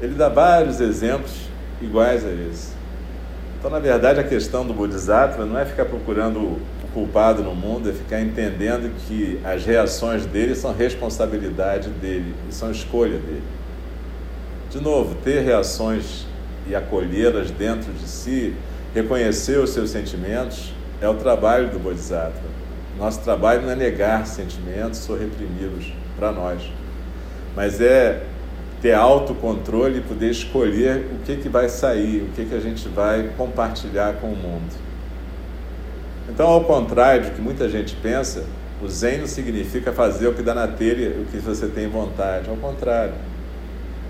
Ele 0.00 0.14
dá 0.14 0.28
vários 0.28 0.80
exemplos 0.80 1.32
iguais 1.80 2.24
a 2.24 2.30
esse. 2.30 2.72
Então, 3.58 3.70
na 3.70 3.80
verdade, 3.80 4.20
a 4.20 4.24
questão 4.24 4.64
do 4.64 4.72
Bodhisattva 4.72 5.44
não 5.44 5.58
é 5.58 5.64
ficar 5.64 5.84
procurando 5.84 6.38
o 6.38 6.60
culpado 6.94 7.42
no 7.42 7.54
mundo, 7.54 7.90
é 7.90 7.92
ficar 7.92 8.20
entendendo 8.20 8.92
que 9.06 9.40
as 9.44 9.64
reações 9.64 10.24
dele 10.24 10.54
são 10.54 10.72
responsabilidade 10.72 11.88
dele 11.88 12.34
e 12.48 12.54
são 12.54 12.70
escolha 12.70 13.18
dele. 13.18 13.42
De 14.70 14.80
novo, 14.80 15.16
ter 15.16 15.40
reações 15.40 16.26
e 16.66 16.74
acolhê-las 16.74 17.50
dentro 17.50 17.92
de 17.92 18.08
si, 18.08 18.54
reconhecer 18.94 19.58
os 19.58 19.70
seus 19.70 19.90
sentimentos, 19.90 20.72
é 21.02 21.08
o 21.08 21.14
trabalho 21.14 21.68
do 21.68 21.80
Bodhisattva. 21.80 22.52
Nosso 22.96 23.20
trabalho 23.20 23.62
não 23.62 23.70
é 23.70 23.74
negar 23.74 24.24
sentimentos 24.26 25.08
ou 25.10 25.18
reprimi-los 25.18 25.92
para 26.16 26.30
nós, 26.30 26.62
mas 27.56 27.80
é 27.80 28.22
ter 28.80 28.94
autocontrole 28.94 29.98
e 29.98 30.00
poder 30.00 30.30
escolher 30.30 31.08
o 31.12 31.24
que, 31.24 31.36
que 31.36 31.48
vai 31.48 31.68
sair, 31.68 32.22
o 32.22 32.32
que, 32.34 32.44
que 32.44 32.54
a 32.54 32.60
gente 32.60 32.88
vai 32.88 33.30
compartilhar 33.36 34.14
com 34.14 34.28
o 34.28 34.36
mundo. 34.36 34.72
Então, 36.28 36.46
ao 36.46 36.64
contrário 36.64 37.24
do 37.24 37.30
que 37.32 37.40
muita 37.40 37.68
gente 37.68 37.96
pensa, 37.96 38.44
o 38.80 38.88
Zen 38.88 39.18
não 39.18 39.26
significa 39.26 39.92
fazer 39.92 40.28
o 40.28 40.34
que 40.34 40.42
dá 40.42 40.54
na 40.54 40.68
telha, 40.68 41.10
o 41.20 41.24
que 41.26 41.38
você 41.38 41.66
tem 41.66 41.88
vontade. 41.88 42.48
Ao 42.48 42.56
contrário. 42.56 43.14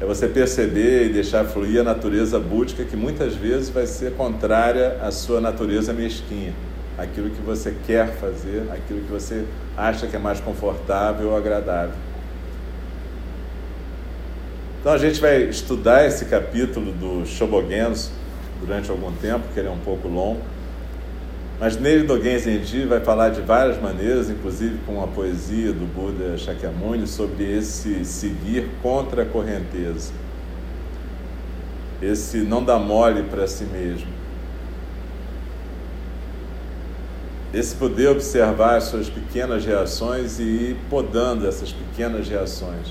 É 0.01 0.05
você 0.05 0.27
perceber 0.27 1.07
e 1.07 1.13
deixar 1.13 1.45
fluir 1.45 1.81
a 1.81 1.85
natureza 1.85 2.39
búdica 2.39 2.85
que 2.85 2.97
muitas 2.97 3.37
vezes 3.37 3.71
vai 3.71 3.87
ser 3.87 4.15
contrária 4.15 4.99
à 5.01 5.13
sua 5.13 5.41
natureza 5.41 5.93
mesquinha. 5.93 6.53
Aquilo 6.99 7.31
que 7.31 7.41
você 7.41 7.75
quer 7.87 8.09
fazer, 8.17 8.69
aquilo 8.71 9.01
que 9.01 9.11
você 9.11 9.45
acha 9.77 10.07
que 10.07 10.15
é 10.15 10.19
mais 10.19 10.41
confortável 10.41 11.31
ou 11.31 11.37
agradável. 11.37 11.95
Então 14.81 14.93
a 14.93 14.99
gente 14.99 15.21
vai 15.21 15.45
estudar 15.45 16.05
esse 16.07 16.25
capítulo 16.25 16.93
do 16.93 17.25
Shobogenzo 17.25 18.11
durante 18.61 18.91
algum 18.91 19.13
tempo, 19.13 19.45
que 19.55 19.61
ele 19.61 19.69
é 19.69 19.71
um 19.71 19.79
pouco 19.79 20.09
longo. 20.09 20.41
Mas 21.61 21.77
nele 21.77 22.03
Dogen 22.03 22.37
Zenji 22.37 22.85
vai 22.87 22.99
falar 22.99 23.29
de 23.29 23.41
várias 23.41 23.81
maneiras, 23.81 24.29
inclusive 24.29 24.79
com 24.85 25.01
a 25.01 25.07
poesia 25.07 25.73
do 25.73 25.87
Buda 25.87 26.37
Shakyamuni, 26.37 27.07
sobre 27.07 27.57
esse 27.57 28.05
seguir 28.05 28.69
contra 28.83 29.23
a 29.23 29.27
correnteza. 29.27 30.13
Esse 32.03 32.39
não 32.39 32.65
dar 32.65 32.81
mole 32.81 33.23
para 33.23 33.47
si 33.47 33.63
mesmo. 33.63 34.09
Esse 37.53 37.75
poder 37.75 38.09
observar 38.09 38.77
as 38.77 38.85
suas 38.85 39.11
pequenas 39.11 39.65
reações 39.65 40.39
e 40.39 40.43
ir 40.43 40.77
podando 40.89 41.47
essas 41.47 41.71
pequenas 41.71 42.27
reações. 42.29 42.89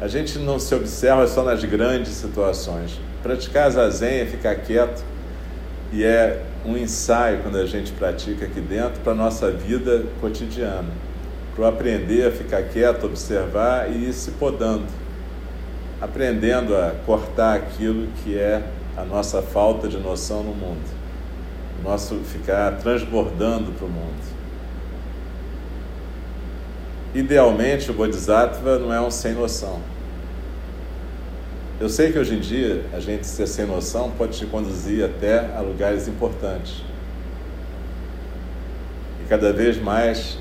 A 0.00 0.08
gente 0.08 0.36
não 0.40 0.58
se 0.58 0.74
observa 0.74 1.28
só 1.28 1.44
nas 1.44 1.64
grandes 1.64 2.14
situações. 2.14 2.98
Praticar 3.22 3.70
zazen 3.70 4.22
é 4.22 4.26
ficar 4.26 4.56
quieto 4.56 5.04
e 5.92 6.02
é 6.02 6.42
um 6.66 6.76
ensaio 6.76 7.40
quando 7.42 7.56
a 7.56 7.66
gente 7.66 7.92
pratica 7.92 8.46
aqui 8.46 8.60
dentro 8.60 9.00
para 9.00 9.12
a 9.12 9.14
nossa 9.14 9.50
vida 9.50 10.04
cotidiana, 10.20 10.88
para 11.54 11.68
aprender 11.68 12.26
a 12.26 12.32
ficar 12.32 12.62
quieto, 12.64 13.06
observar 13.06 13.90
e 13.92 14.08
ir 14.08 14.12
se 14.12 14.32
podando, 14.32 14.86
aprendendo 16.00 16.74
a 16.76 16.94
cortar 17.06 17.56
aquilo 17.56 18.08
que 18.24 18.36
é 18.36 18.62
a 18.96 19.04
nossa 19.04 19.40
falta 19.40 19.86
de 19.86 19.98
noção 19.98 20.42
no 20.42 20.54
mundo, 20.54 20.82
nosso 21.82 22.16
ficar 22.20 22.78
transbordando 22.78 23.72
para 23.72 23.86
o 23.86 23.88
mundo. 23.88 24.32
Idealmente, 27.14 27.90
o 27.90 27.94
Bodhisattva 27.94 28.78
não 28.78 28.92
é 28.92 29.00
um 29.00 29.10
sem 29.10 29.34
noção. 29.34 29.80
Eu 31.80 31.88
sei 31.88 32.12
que 32.12 32.18
hoje 32.18 32.36
em 32.36 32.40
dia 32.40 32.84
a 32.94 33.00
gente 33.00 33.26
ser 33.26 33.46
sem 33.46 33.66
noção 33.66 34.10
pode 34.16 34.38
te 34.38 34.46
conduzir 34.46 35.04
até 35.04 35.54
a 35.54 35.60
lugares 35.60 36.06
importantes. 36.06 36.82
E 39.20 39.28
cada 39.28 39.52
vez 39.52 39.80
mais 39.80 40.38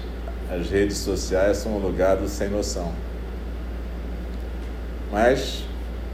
as 0.51 0.69
redes 0.69 0.97
sociais 0.97 1.57
são 1.57 1.77
um 1.77 1.79
lugar 1.79 2.17
do 2.17 2.27
sem 2.27 2.47
noção. 2.47 2.93
Mas 5.11 5.63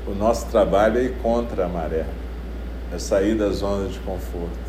o 0.08 0.12
nosso 0.16 0.48
trabalho 0.48 0.98
é 1.00 1.04
ir 1.04 1.14
contra 1.22 1.66
a 1.66 1.68
maré, 1.68 2.06
é 2.94 2.98
sair 2.98 3.36
da 3.36 3.50
zona 3.50 3.90
de 3.90 4.00
conforto. 4.00 4.67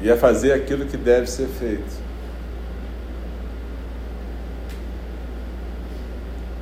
E 0.00 0.08
é 0.08 0.16
fazer 0.16 0.52
aquilo 0.52 0.86
que 0.86 0.96
deve 0.96 1.26
ser 1.26 1.48
feito. 1.48 2.08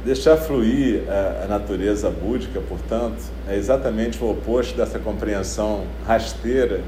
Deixar 0.05 0.37
fluir 0.37 1.03
a, 1.11 1.45
a, 1.45 1.47
natureza 1.49 2.09
búdica, 2.09 2.61
portanto, 2.61 3.21
é 3.49 3.57
exatamente 3.57 4.23
o 4.23 4.31
oposto 4.31 4.77
dessa 4.77 5.01
compreensão 5.01 5.85
rasteira 6.07 6.81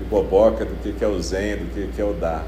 e 0.00 0.04
boboca 0.04 0.64
do 0.64 0.96
que 0.96 1.04
é 1.04 1.08
o 1.08 1.20
Zen, 1.20 1.56
do 1.56 1.92
que 1.92 2.00
é 2.00 2.04
o 2.04 2.12
Dharma. 2.12 2.46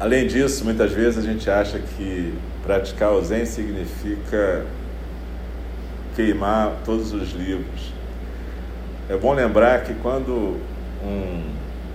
Além 0.00 0.26
disso, 0.26 0.64
muitas 0.64 0.92
vezes 0.92 1.18
a 1.18 1.28
gente 1.28 1.50
acha 1.50 1.78
que 1.78 2.32
praticar 2.62 3.12
o 3.12 3.22
Zen 3.22 3.44
significa 3.44 4.64
queimar 6.16 6.72
todos 6.84 7.12
os 7.12 7.32
livros. 7.32 7.97
É 9.08 9.16
bom 9.16 9.32
lembrar 9.32 9.84
que 9.84 9.94
quando 9.94 10.58
um 11.02 11.42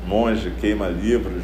monge 0.03 0.49
queima 0.59 0.87
livros 0.87 1.43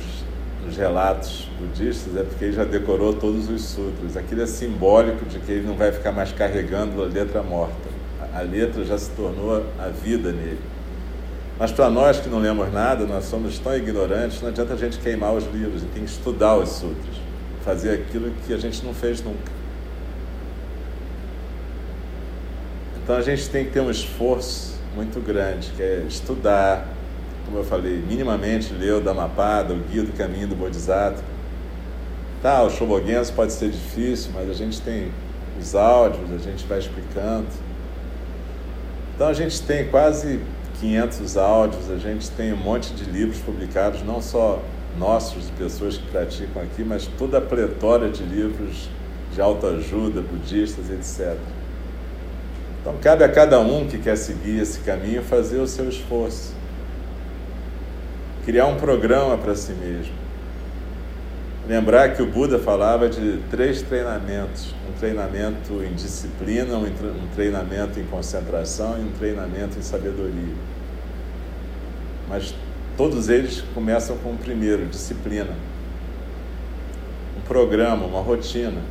nos 0.66 0.76
relatos 0.76 1.48
budistas 1.60 2.18
é 2.18 2.24
porque 2.24 2.46
ele 2.46 2.54
já 2.54 2.64
decorou 2.64 3.14
todos 3.14 3.48
os 3.48 3.62
sutras. 3.66 4.18
Aquilo 4.18 4.42
é 4.42 4.48
simbólico 4.48 5.26
de 5.26 5.38
que 5.38 5.52
ele 5.52 5.68
não 5.68 5.76
vai 5.76 5.92
ficar 5.92 6.12
mais 6.12 6.32
carregando 6.32 7.04
a 7.04 7.06
letra 7.06 7.44
morta. 7.44 7.88
A 8.34 8.42
letra 8.42 8.84
já 8.84 8.98
se 8.98 9.12
tornou 9.12 9.64
a 9.78 9.90
vida 9.90 10.32
nele. 10.32 10.60
Mas 11.60 11.72
para 11.72 11.88
nós 11.88 12.20
que 12.20 12.30
não 12.30 12.40
lemos 12.40 12.74
nada, 12.74 13.06
nós 13.06 13.26
somos 13.26 13.60
tão 13.60 13.76
ignorantes, 13.76 14.42
não 14.42 14.50
adianta 14.50 14.74
a 14.74 14.78
gente 14.78 14.98
queimar 14.98 15.36
os 15.36 15.44
livros, 15.54 15.76
a 15.76 15.80
gente 15.86 15.94
tem 15.94 16.04
que 16.04 16.10
estudar 16.10 16.56
os 16.56 16.70
sutras, 16.70 17.16
fazer 17.64 17.92
aquilo 17.92 18.32
que 18.48 18.54
a 18.54 18.58
gente 18.58 18.84
não 18.84 18.94
fez 18.94 19.22
nunca. 19.22 19.52
Então 23.04 23.16
a 23.16 23.22
gente 23.22 23.48
tem 23.50 23.66
que 23.66 23.72
ter 23.72 23.82
um 23.82 23.92
esforço 23.92 24.79
muito 24.96 25.20
grande, 25.20 25.72
que 25.76 25.82
é 25.82 26.06
estudar, 26.08 26.88
como 27.46 27.58
eu 27.58 27.64
falei, 27.64 27.98
minimamente 27.98 28.74
ler 28.74 28.94
o 28.94 29.02
Dhammapada, 29.02 29.74
o 29.74 29.80
Guia 29.80 30.04
do 30.04 30.14
Caminho 30.14 30.48
do 30.48 30.56
Bodhisattva. 30.56 31.24
Tá, 32.42 32.64
o 32.64 32.70
Shobogenzo 32.70 33.34
pode 33.34 33.52
ser 33.52 33.70
difícil, 33.70 34.32
mas 34.34 34.50
a 34.50 34.54
gente 34.54 34.82
tem 34.82 35.12
os 35.60 35.76
áudios, 35.76 36.32
a 36.32 36.38
gente 36.38 36.66
vai 36.66 36.80
explicando. 36.80 37.48
Então 39.16 39.28
a 39.28 39.34
gente 39.34 39.62
tem 39.64 39.90
quase 39.90 40.40
500 40.80 41.38
áudios, 41.38 41.92
a 41.92 41.98
gente 41.98 42.30
tem 42.32 42.54
um 42.54 42.58
monte 42.58 42.94
de 42.94 43.04
livros 43.04 43.40
publicados, 43.40 44.02
não 44.04 44.22
só 44.22 44.62
nossos, 44.98 45.48
de 45.48 45.52
pessoas 45.54 45.98
que 45.98 46.08
praticam 46.10 46.62
aqui, 46.64 46.84
mas 46.84 47.08
toda 47.18 47.38
a 47.38 47.42
pletória 47.42 48.10
de 48.10 48.24
livros 48.24 48.90
de 49.34 49.42
autoajuda, 49.42 50.22
budistas, 50.22 50.90
etc. 50.90 51.38
Então, 52.82 52.96
cabe 53.02 53.24
a 53.24 53.30
cada 53.30 53.60
um 53.60 53.88
que 53.88 53.98
quer 53.98 54.16
seguir 54.16 54.60
esse 54.60 54.80
caminho 54.80 55.22
fazer 55.22 55.60
o 55.60 55.68
seu 55.68 55.90
esforço. 55.90 56.54
Criar 58.46 58.68
um 58.68 58.78
programa 58.78 59.38
para 59.38 59.54
si 59.54 59.74
mesmo. 59.74 60.14
Lembrar 61.68 62.16
que 62.16 62.22
o 62.22 62.26
Buda 62.26 62.58
falava 62.58 63.10
de 63.10 63.40
três 63.52 63.82
treinamentos: 63.82 64.74
um 64.90 64.98
treinamento 64.98 65.84
em 65.84 65.94
disciplina, 65.94 66.78
um 66.78 67.28
treinamento 67.36 68.00
em 68.00 68.06
concentração 68.06 68.98
e 68.98 69.02
um 69.02 69.12
treinamento 69.12 69.78
em 69.78 69.82
sabedoria. 69.82 70.56
Mas 72.30 72.56
todos 72.96 73.28
eles 73.28 73.62
começam 73.76 74.18
com 74.18 74.32
o 74.32 74.38
primeiro: 74.38 74.86
disciplina. 74.86 75.54
Um 77.38 77.42
programa, 77.42 78.06
uma 78.06 78.22
rotina, 78.22 78.82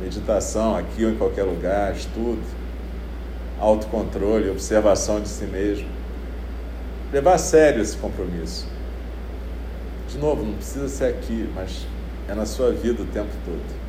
meditação 0.00 0.74
aqui 0.74 1.04
ou 1.04 1.10
em 1.10 1.16
qualquer 1.16 1.44
lugar, 1.44 1.92
estudo 1.92 2.63
autocontrole, 3.58 4.50
observação 4.50 5.20
de 5.20 5.28
si 5.28 5.44
mesmo. 5.44 5.88
Levar 7.12 7.34
a 7.34 7.38
sério 7.38 7.80
esse 7.80 7.96
compromisso. 7.96 8.66
De 10.08 10.18
novo, 10.18 10.44
não 10.44 10.54
precisa 10.54 10.88
ser 10.88 11.06
aqui, 11.06 11.48
mas 11.54 11.86
é 12.28 12.34
na 12.34 12.46
sua 12.46 12.72
vida 12.72 13.02
o 13.02 13.06
tempo 13.06 13.30
todo. 13.44 13.84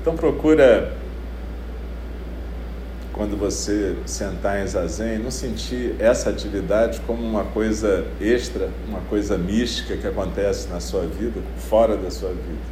Então 0.00 0.16
procura 0.16 0.97
quando 3.18 3.36
você 3.36 3.96
sentar 4.06 4.62
em 4.62 4.66
zazen, 4.68 5.18
não 5.18 5.32
sentir 5.32 5.96
essa 5.98 6.30
atividade 6.30 7.00
como 7.04 7.20
uma 7.20 7.42
coisa 7.42 8.06
extra, 8.20 8.70
uma 8.88 9.00
coisa 9.10 9.36
mística 9.36 9.96
que 9.96 10.06
acontece 10.06 10.68
na 10.68 10.78
sua 10.78 11.02
vida, 11.02 11.40
fora 11.68 11.96
da 11.96 12.12
sua 12.12 12.28
vida. 12.28 12.62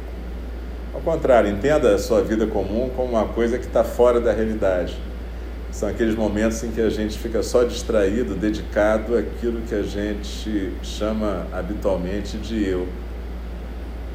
Ao 0.93 1.01
contrário, 1.01 1.49
entenda 1.49 1.93
a 1.93 1.97
sua 1.97 2.21
vida 2.21 2.47
comum 2.47 2.89
como 2.95 3.09
uma 3.09 3.25
coisa 3.25 3.59
que 3.59 3.65
está 3.65 3.83
fora 3.83 4.21
da 4.21 4.31
realidade. 4.31 4.97
São 5.69 5.89
aqueles 5.89 6.15
momentos 6.15 6.63
em 6.63 6.71
que 6.71 6.79
a 6.79 6.89
gente 6.89 7.19
fica 7.19 7.43
só 7.43 7.65
distraído, 7.65 8.33
dedicado 8.33 9.17
àquilo 9.17 9.59
que 9.63 9.75
a 9.75 9.83
gente 9.83 10.71
chama 10.81 11.45
habitualmente 11.51 12.37
de 12.37 12.65
eu, 12.65 12.87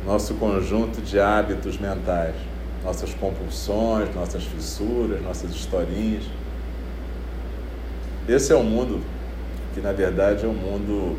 nosso 0.06 0.32
conjunto 0.36 1.02
de 1.02 1.20
hábitos 1.20 1.76
mentais 1.76 2.51
nossas 2.84 3.14
compulsões, 3.14 4.14
nossas 4.14 4.44
fissuras, 4.44 5.22
nossas 5.22 5.50
historinhas. 5.50 6.24
Esse 8.28 8.52
é 8.52 8.56
o 8.56 8.62
mundo 8.62 9.00
que, 9.74 9.80
na 9.80 9.92
verdade, 9.92 10.44
é 10.44 10.48
o 10.48 10.52
mundo 10.52 11.16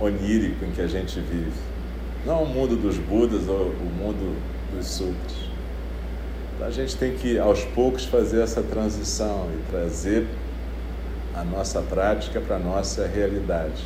onírico 0.00 0.64
em 0.64 0.70
que 0.70 0.80
a 0.80 0.86
gente 0.86 1.20
vive. 1.20 1.52
Não 2.24 2.42
o 2.42 2.46
mundo 2.46 2.76
dos 2.76 2.98
Budas 2.98 3.48
ou 3.48 3.68
o 3.68 3.90
mundo 3.98 4.36
dos 4.74 4.86
Sutras. 4.86 5.46
Então, 6.54 6.66
a 6.66 6.70
gente 6.70 6.96
tem 6.96 7.14
que, 7.14 7.38
aos 7.38 7.64
poucos, 7.64 8.04
fazer 8.04 8.40
essa 8.40 8.62
transição 8.62 9.48
e 9.54 9.70
trazer 9.70 10.26
a 11.34 11.44
nossa 11.44 11.82
prática 11.82 12.40
para 12.40 12.56
a 12.56 12.58
nossa 12.58 13.06
realidade. 13.06 13.84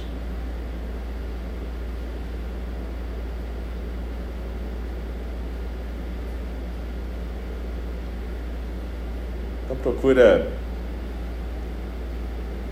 Procura 9.82 10.46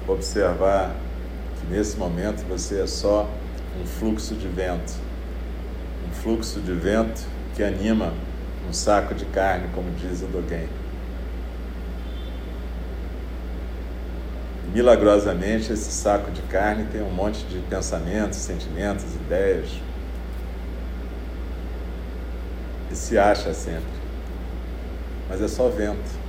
observar 0.07 0.95
que 1.61 1.75
nesse 1.75 1.97
momento 1.97 2.47
você 2.49 2.81
é 2.81 2.87
só 2.87 3.29
um 3.81 3.87
fluxo 3.87 4.35
de 4.35 4.49
vento, 4.49 4.95
um 6.09 6.13
fluxo 6.13 6.61
de 6.61 6.73
vento 6.73 7.23
que 7.55 7.63
anima 7.63 8.13
um 8.69 8.73
saco 8.73 9.15
de 9.15 9.25
carne, 9.27 9.69
como 9.75 9.91
diz 9.93 10.23
o 10.23 10.27
Dogen. 10.27 10.69
Milagrosamente, 14.75 15.73
esse 15.73 15.91
saco 15.91 16.31
de 16.31 16.43
carne 16.43 16.85
tem 16.93 17.03
um 17.03 17.11
monte 17.11 17.43
de 17.47 17.59
pensamentos, 17.61 18.37
sentimentos, 18.39 19.05
ideias. 19.15 19.71
E 22.91 22.95
se 22.95 23.19
acha 23.19 23.55
sempre. 23.55 23.99
Mas 25.29 25.41
é 25.41 25.49
só 25.49 25.69
vento. 25.69 26.28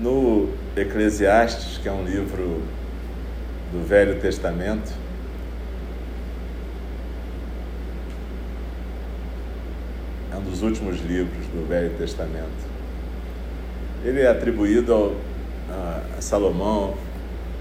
No 0.00 0.48
Eclesiastes, 0.76 1.78
que 1.78 1.88
é 1.88 1.92
um 1.92 2.04
livro 2.04 2.62
do 3.72 3.84
Velho 3.84 4.20
Testamento, 4.20 4.92
é 10.32 10.36
um 10.36 10.42
dos 10.42 10.62
últimos 10.62 11.00
livros 11.00 11.44
do 11.48 11.66
Velho 11.66 11.90
Testamento. 11.98 12.68
Ele 14.04 14.20
é 14.20 14.28
atribuído 14.28 14.94
ao, 14.94 15.12
a, 15.68 16.20
Salomão 16.20 16.94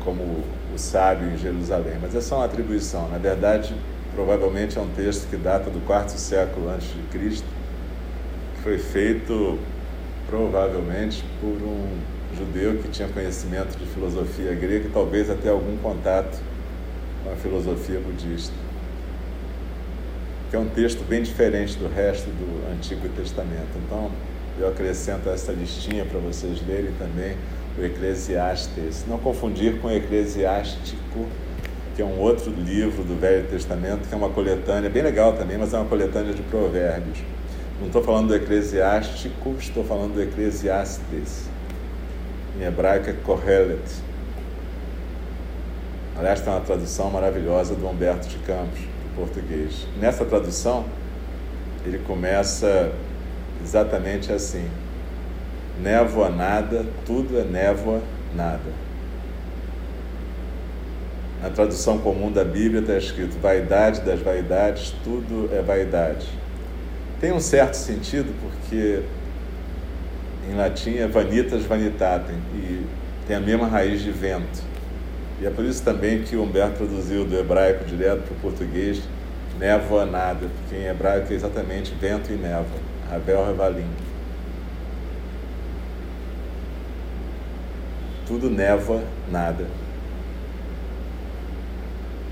como 0.03 0.21
o 0.21 0.77
sábio 0.77 1.29
em 1.29 1.37
Jerusalém, 1.39 1.97
mas 1.99 2.13
é 2.13 2.21
só 2.21 2.35
uma 2.35 2.45
atribuição. 2.45 3.09
Na 3.09 3.17
verdade, 3.17 3.73
provavelmente 4.13 4.77
é 4.77 4.81
um 4.81 4.89
texto 4.89 5.27
que 5.27 5.37
data 5.37 5.71
do 5.71 5.83
quarto 5.87 6.11
século 6.11 6.69
antes 6.69 6.89
de 6.89 7.01
Cristo, 7.09 7.47
que 8.55 8.61
foi 8.61 8.77
feito 8.77 9.57
provavelmente 10.29 11.25
por 11.41 11.63
um 11.63 12.16
judeu 12.35 12.77
que 12.77 12.89
tinha 12.89 13.07
conhecimento 13.07 13.77
de 13.77 13.85
filosofia 13.85 14.53
grega 14.53 14.87
e 14.87 14.91
talvez 14.91 15.29
até 15.29 15.49
algum 15.49 15.77
contato 15.77 16.39
com 17.23 17.31
a 17.31 17.35
filosofia 17.35 17.99
budista. 17.99 18.53
Que 20.49 20.55
é 20.55 20.59
um 20.59 20.69
texto 20.69 21.03
bem 21.07 21.21
diferente 21.21 21.77
do 21.77 21.87
resto 21.87 22.27
do 22.27 22.71
Antigo 22.71 23.07
Testamento. 23.09 23.77
Então, 23.85 24.11
eu 24.59 24.67
acrescento 24.67 25.29
essa 25.29 25.51
listinha 25.51 26.05
para 26.05 26.19
vocês 26.19 26.65
lerem 26.65 26.91
também 26.97 27.35
o 27.77 27.83
Eclesiastes. 27.83 29.05
Não 29.07 29.19
confundir 29.19 29.79
com 29.79 29.87
o 29.87 29.91
Eclesiástico, 29.91 31.27
que 31.95 32.01
é 32.01 32.05
um 32.05 32.19
outro 32.19 32.51
livro 32.51 33.03
do 33.03 33.19
Velho 33.19 33.47
Testamento, 33.47 34.07
que 34.07 34.13
é 34.13 34.17
uma 34.17 34.29
coletânea, 34.29 34.89
bem 34.89 35.03
legal 35.03 35.33
também, 35.33 35.57
mas 35.57 35.73
é 35.73 35.77
uma 35.77 35.85
coletânea 35.85 36.33
de 36.33 36.41
provérbios. 36.43 37.19
Não 37.79 37.87
estou 37.87 38.03
falando 38.03 38.29
do 38.29 38.35
Eclesiástico, 38.35 39.55
estou 39.59 39.83
falando 39.83 40.13
do 40.13 40.21
Eclesiastes 40.21 41.47
em 42.59 42.63
hebraico 42.63 43.09
é 43.09 43.13
Kohelet. 43.13 44.07
Aliás, 46.17 46.41
tem 46.41 46.51
uma 46.51 46.61
tradução 46.61 47.11
maravilhosa 47.11 47.75
do 47.75 47.87
Humberto 47.87 48.27
de 48.27 48.37
Campos, 48.39 48.79
do 48.79 49.15
português. 49.15 49.87
Nessa 49.99 50.25
tradução, 50.25 50.85
ele 51.85 51.99
começa 51.99 52.91
exatamente 53.63 54.31
assim: 54.31 54.67
névoa 55.79 56.29
nada, 56.29 56.85
tudo 57.05 57.39
é 57.39 57.43
névoa 57.43 58.01
nada. 58.35 58.87
Na 61.41 61.51
tradução 61.51 61.99
comum 61.99 62.31
da 62.31 62.43
Bíblia 62.43 62.81
está 62.81 62.97
escrito 62.97 63.39
vaidade 63.39 64.01
das 64.01 64.19
vaidades, 64.19 64.95
tudo 65.03 65.49
é 65.53 65.61
vaidade. 65.61 66.27
Tem 67.21 67.31
um 67.31 67.39
certo 67.39 67.75
sentido 67.75 68.33
porque 68.41 69.03
em 70.49 70.55
latim 70.55 70.97
é 70.97 71.07
vanitas 71.07 71.63
vanitatem 71.63 72.35
e 72.55 72.85
tem 73.27 73.35
a 73.35 73.39
mesma 73.39 73.67
raiz 73.67 74.01
de 74.01 74.11
vento. 74.11 74.63
E 75.41 75.45
é 75.45 75.49
por 75.49 75.65
isso 75.65 75.83
também 75.83 76.23
que 76.23 76.35
Humberto 76.35 76.77
traduziu 76.77 77.25
do 77.25 77.37
hebraico 77.37 77.85
direto 77.85 78.23
para 78.23 78.33
o 78.33 78.39
português 78.39 79.01
névoa 79.59 80.05
nada, 80.05 80.47
porque 80.59 80.75
em 80.75 80.87
hebraico 80.87 81.31
é 81.31 81.35
exatamente 81.35 81.93
vento 81.95 82.31
e 82.31 82.35
névoa, 82.35 82.79
Ravel 83.09 83.45
Revalim. 83.45 83.87
tudo 88.27 88.49
névoa, 88.49 89.01
nada. 89.31 89.65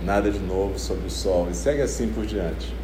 Nada 0.03 0.29
de 0.29 0.39
novo 0.39 0.77
sobre 0.77 1.07
o 1.07 1.09
sol. 1.09 1.47
E 1.49 1.55
segue 1.55 1.81
assim 1.81 2.09
por 2.09 2.25
diante. 2.25 2.75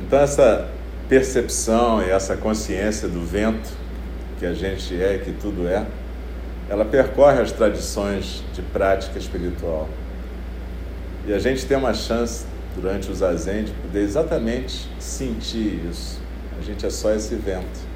Então, 0.00 0.18
essa 0.18 0.68
percepção 1.08 2.02
e 2.02 2.10
essa 2.10 2.36
consciência 2.36 3.08
do 3.08 3.24
vento 3.24 3.70
que 4.38 4.46
a 4.46 4.54
gente 4.54 5.00
é 5.00 5.16
e 5.16 5.18
que 5.18 5.32
tudo 5.32 5.68
é, 5.68 5.86
ela 6.68 6.84
percorre 6.84 7.40
as 7.40 7.52
tradições 7.52 8.42
de 8.52 8.62
prática 8.62 9.18
espiritual. 9.18 9.88
E 11.26 11.32
a 11.32 11.38
gente 11.38 11.64
tem 11.66 11.76
uma 11.76 11.94
chance 11.94 12.44
durante 12.74 13.10
o 13.10 13.14
zazen 13.14 13.64
de 13.64 13.72
poder 13.72 14.00
exatamente 14.00 14.88
sentir 14.98 15.86
isso. 15.90 16.20
A 16.58 16.62
gente 16.62 16.84
é 16.84 16.90
só 16.90 17.12
esse 17.12 17.34
vento. 17.34 17.94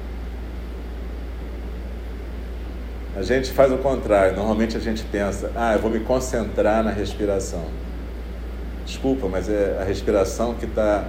A 3.15 3.21
gente 3.21 3.51
faz 3.51 3.71
o 3.71 3.77
contrário. 3.77 4.35
Normalmente 4.35 4.77
a 4.77 4.79
gente 4.79 5.03
pensa, 5.03 5.51
ah, 5.55 5.73
eu 5.73 5.79
vou 5.79 5.91
me 5.91 5.99
concentrar 5.99 6.83
na 6.83 6.91
respiração. 6.91 7.65
Desculpa, 8.85 9.27
mas 9.27 9.49
é 9.49 9.77
a 9.79 9.83
respiração 9.83 10.55
que 10.55 10.65
está 10.65 11.05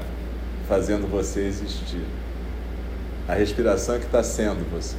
fazendo 0.70 1.10
você 1.10 1.40
existir. 1.40 2.04
A 3.26 3.34
respiração 3.34 3.96
é 3.96 3.98
que 3.98 4.06
está 4.06 4.22
sendo 4.22 4.64
você. 4.70 4.96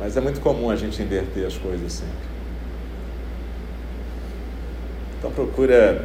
Mas 0.00 0.16
é 0.16 0.20
muito 0.20 0.40
comum 0.40 0.68
a 0.68 0.74
gente 0.74 1.00
inverter 1.00 1.46
as 1.46 1.56
coisas 1.56 1.92
sempre. 1.92 2.30
Então 5.16 5.30
procura 5.30 6.04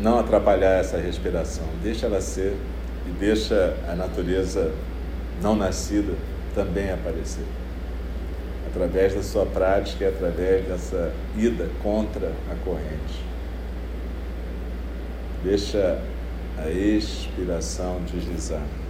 não 0.00 0.18
atrapalhar 0.18 0.80
essa 0.80 0.98
respiração. 0.98 1.64
Deixa 1.80 2.06
ela 2.06 2.20
ser 2.20 2.56
e 3.06 3.10
deixa 3.20 3.76
a 3.88 3.94
natureza 3.94 4.72
não 5.40 5.54
nascida 5.54 6.14
também 6.56 6.90
aparecer. 6.90 7.44
Através 8.66 9.14
da 9.14 9.22
sua 9.22 9.46
prática 9.46 10.04
e 10.04 10.08
através 10.08 10.66
dessa 10.66 11.12
ida 11.36 11.68
contra 11.84 12.32
a 12.50 12.64
corrente. 12.64 13.24
Deixa 15.44 16.02
a 16.62 16.70
expiração 16.70 18.00
deslizar. 18.04 18.87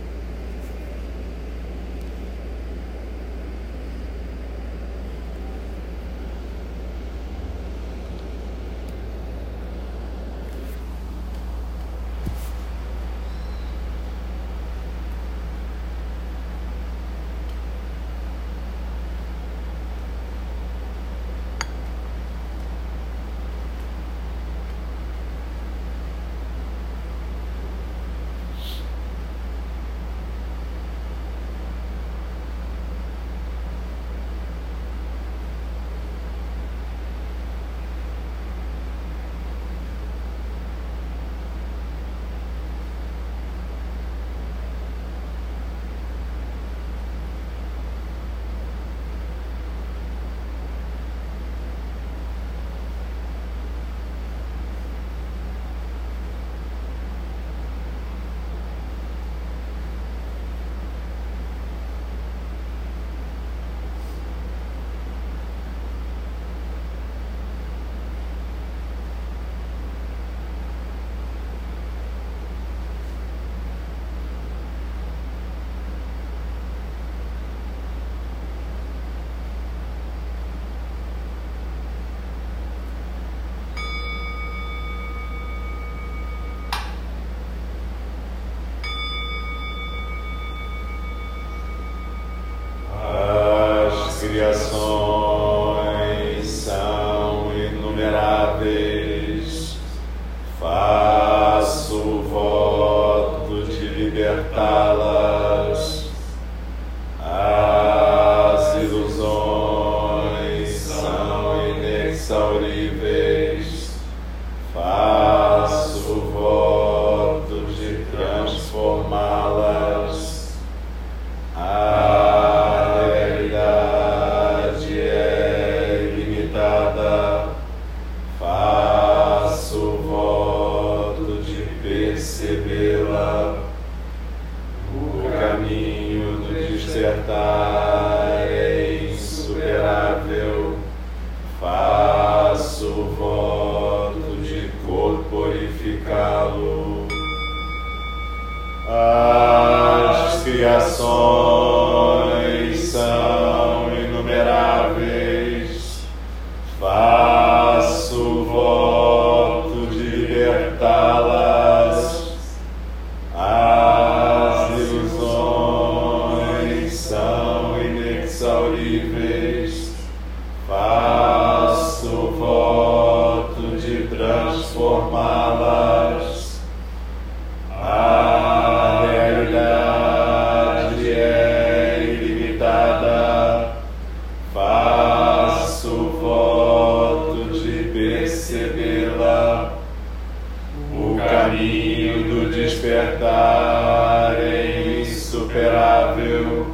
caminho 191.48 192.24
do 192.24 192.50
despertar 192.50 194.36
é 194.38 195.00
insuperável, 195.00 196.66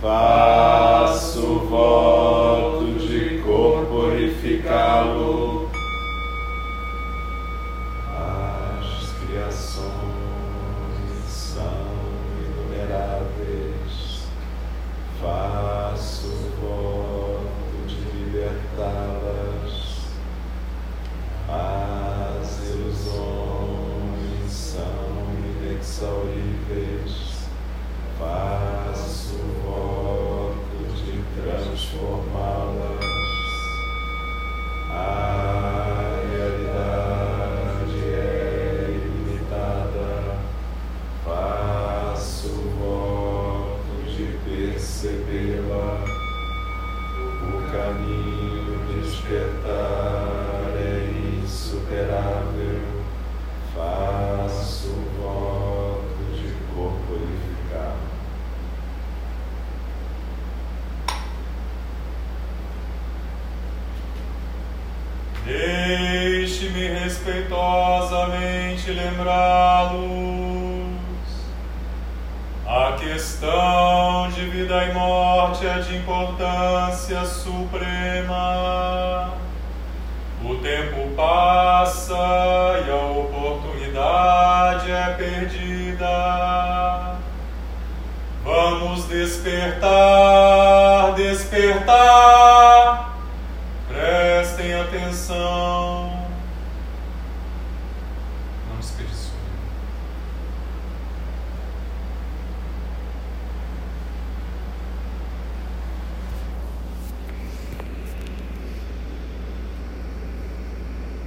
faço 0.00 1.58
voz. 1.68 2.27
Deixe-me 65.88 66.88
respeitosamente 66.88 68.90
lembrá-los. 68.90 69.96
A 72.66 72.92
questão 73.00 74.28
de 74.28 74.42
vida 74.50 74.84
e 74.84 74.92
morte 74.92 75.66
é 75.66 75.78
de 75.78 75.96
importância 75.96 77.24
suprema. 77.24 79.32
O 80.44 80.56
tempo 80.56 81.08
passa 81.16 82.84
e 82.86 82.90
a 82.90 82.96
oportunidade 82.96 84.90
é 84.90 85.14
perdida. 85.16 87.16
Vamos 88.44 89.06
despertar, 89.06 91.14
despertar. 91.14 93.08
Prestem 93.88 94.74
atenção 94.74 95.77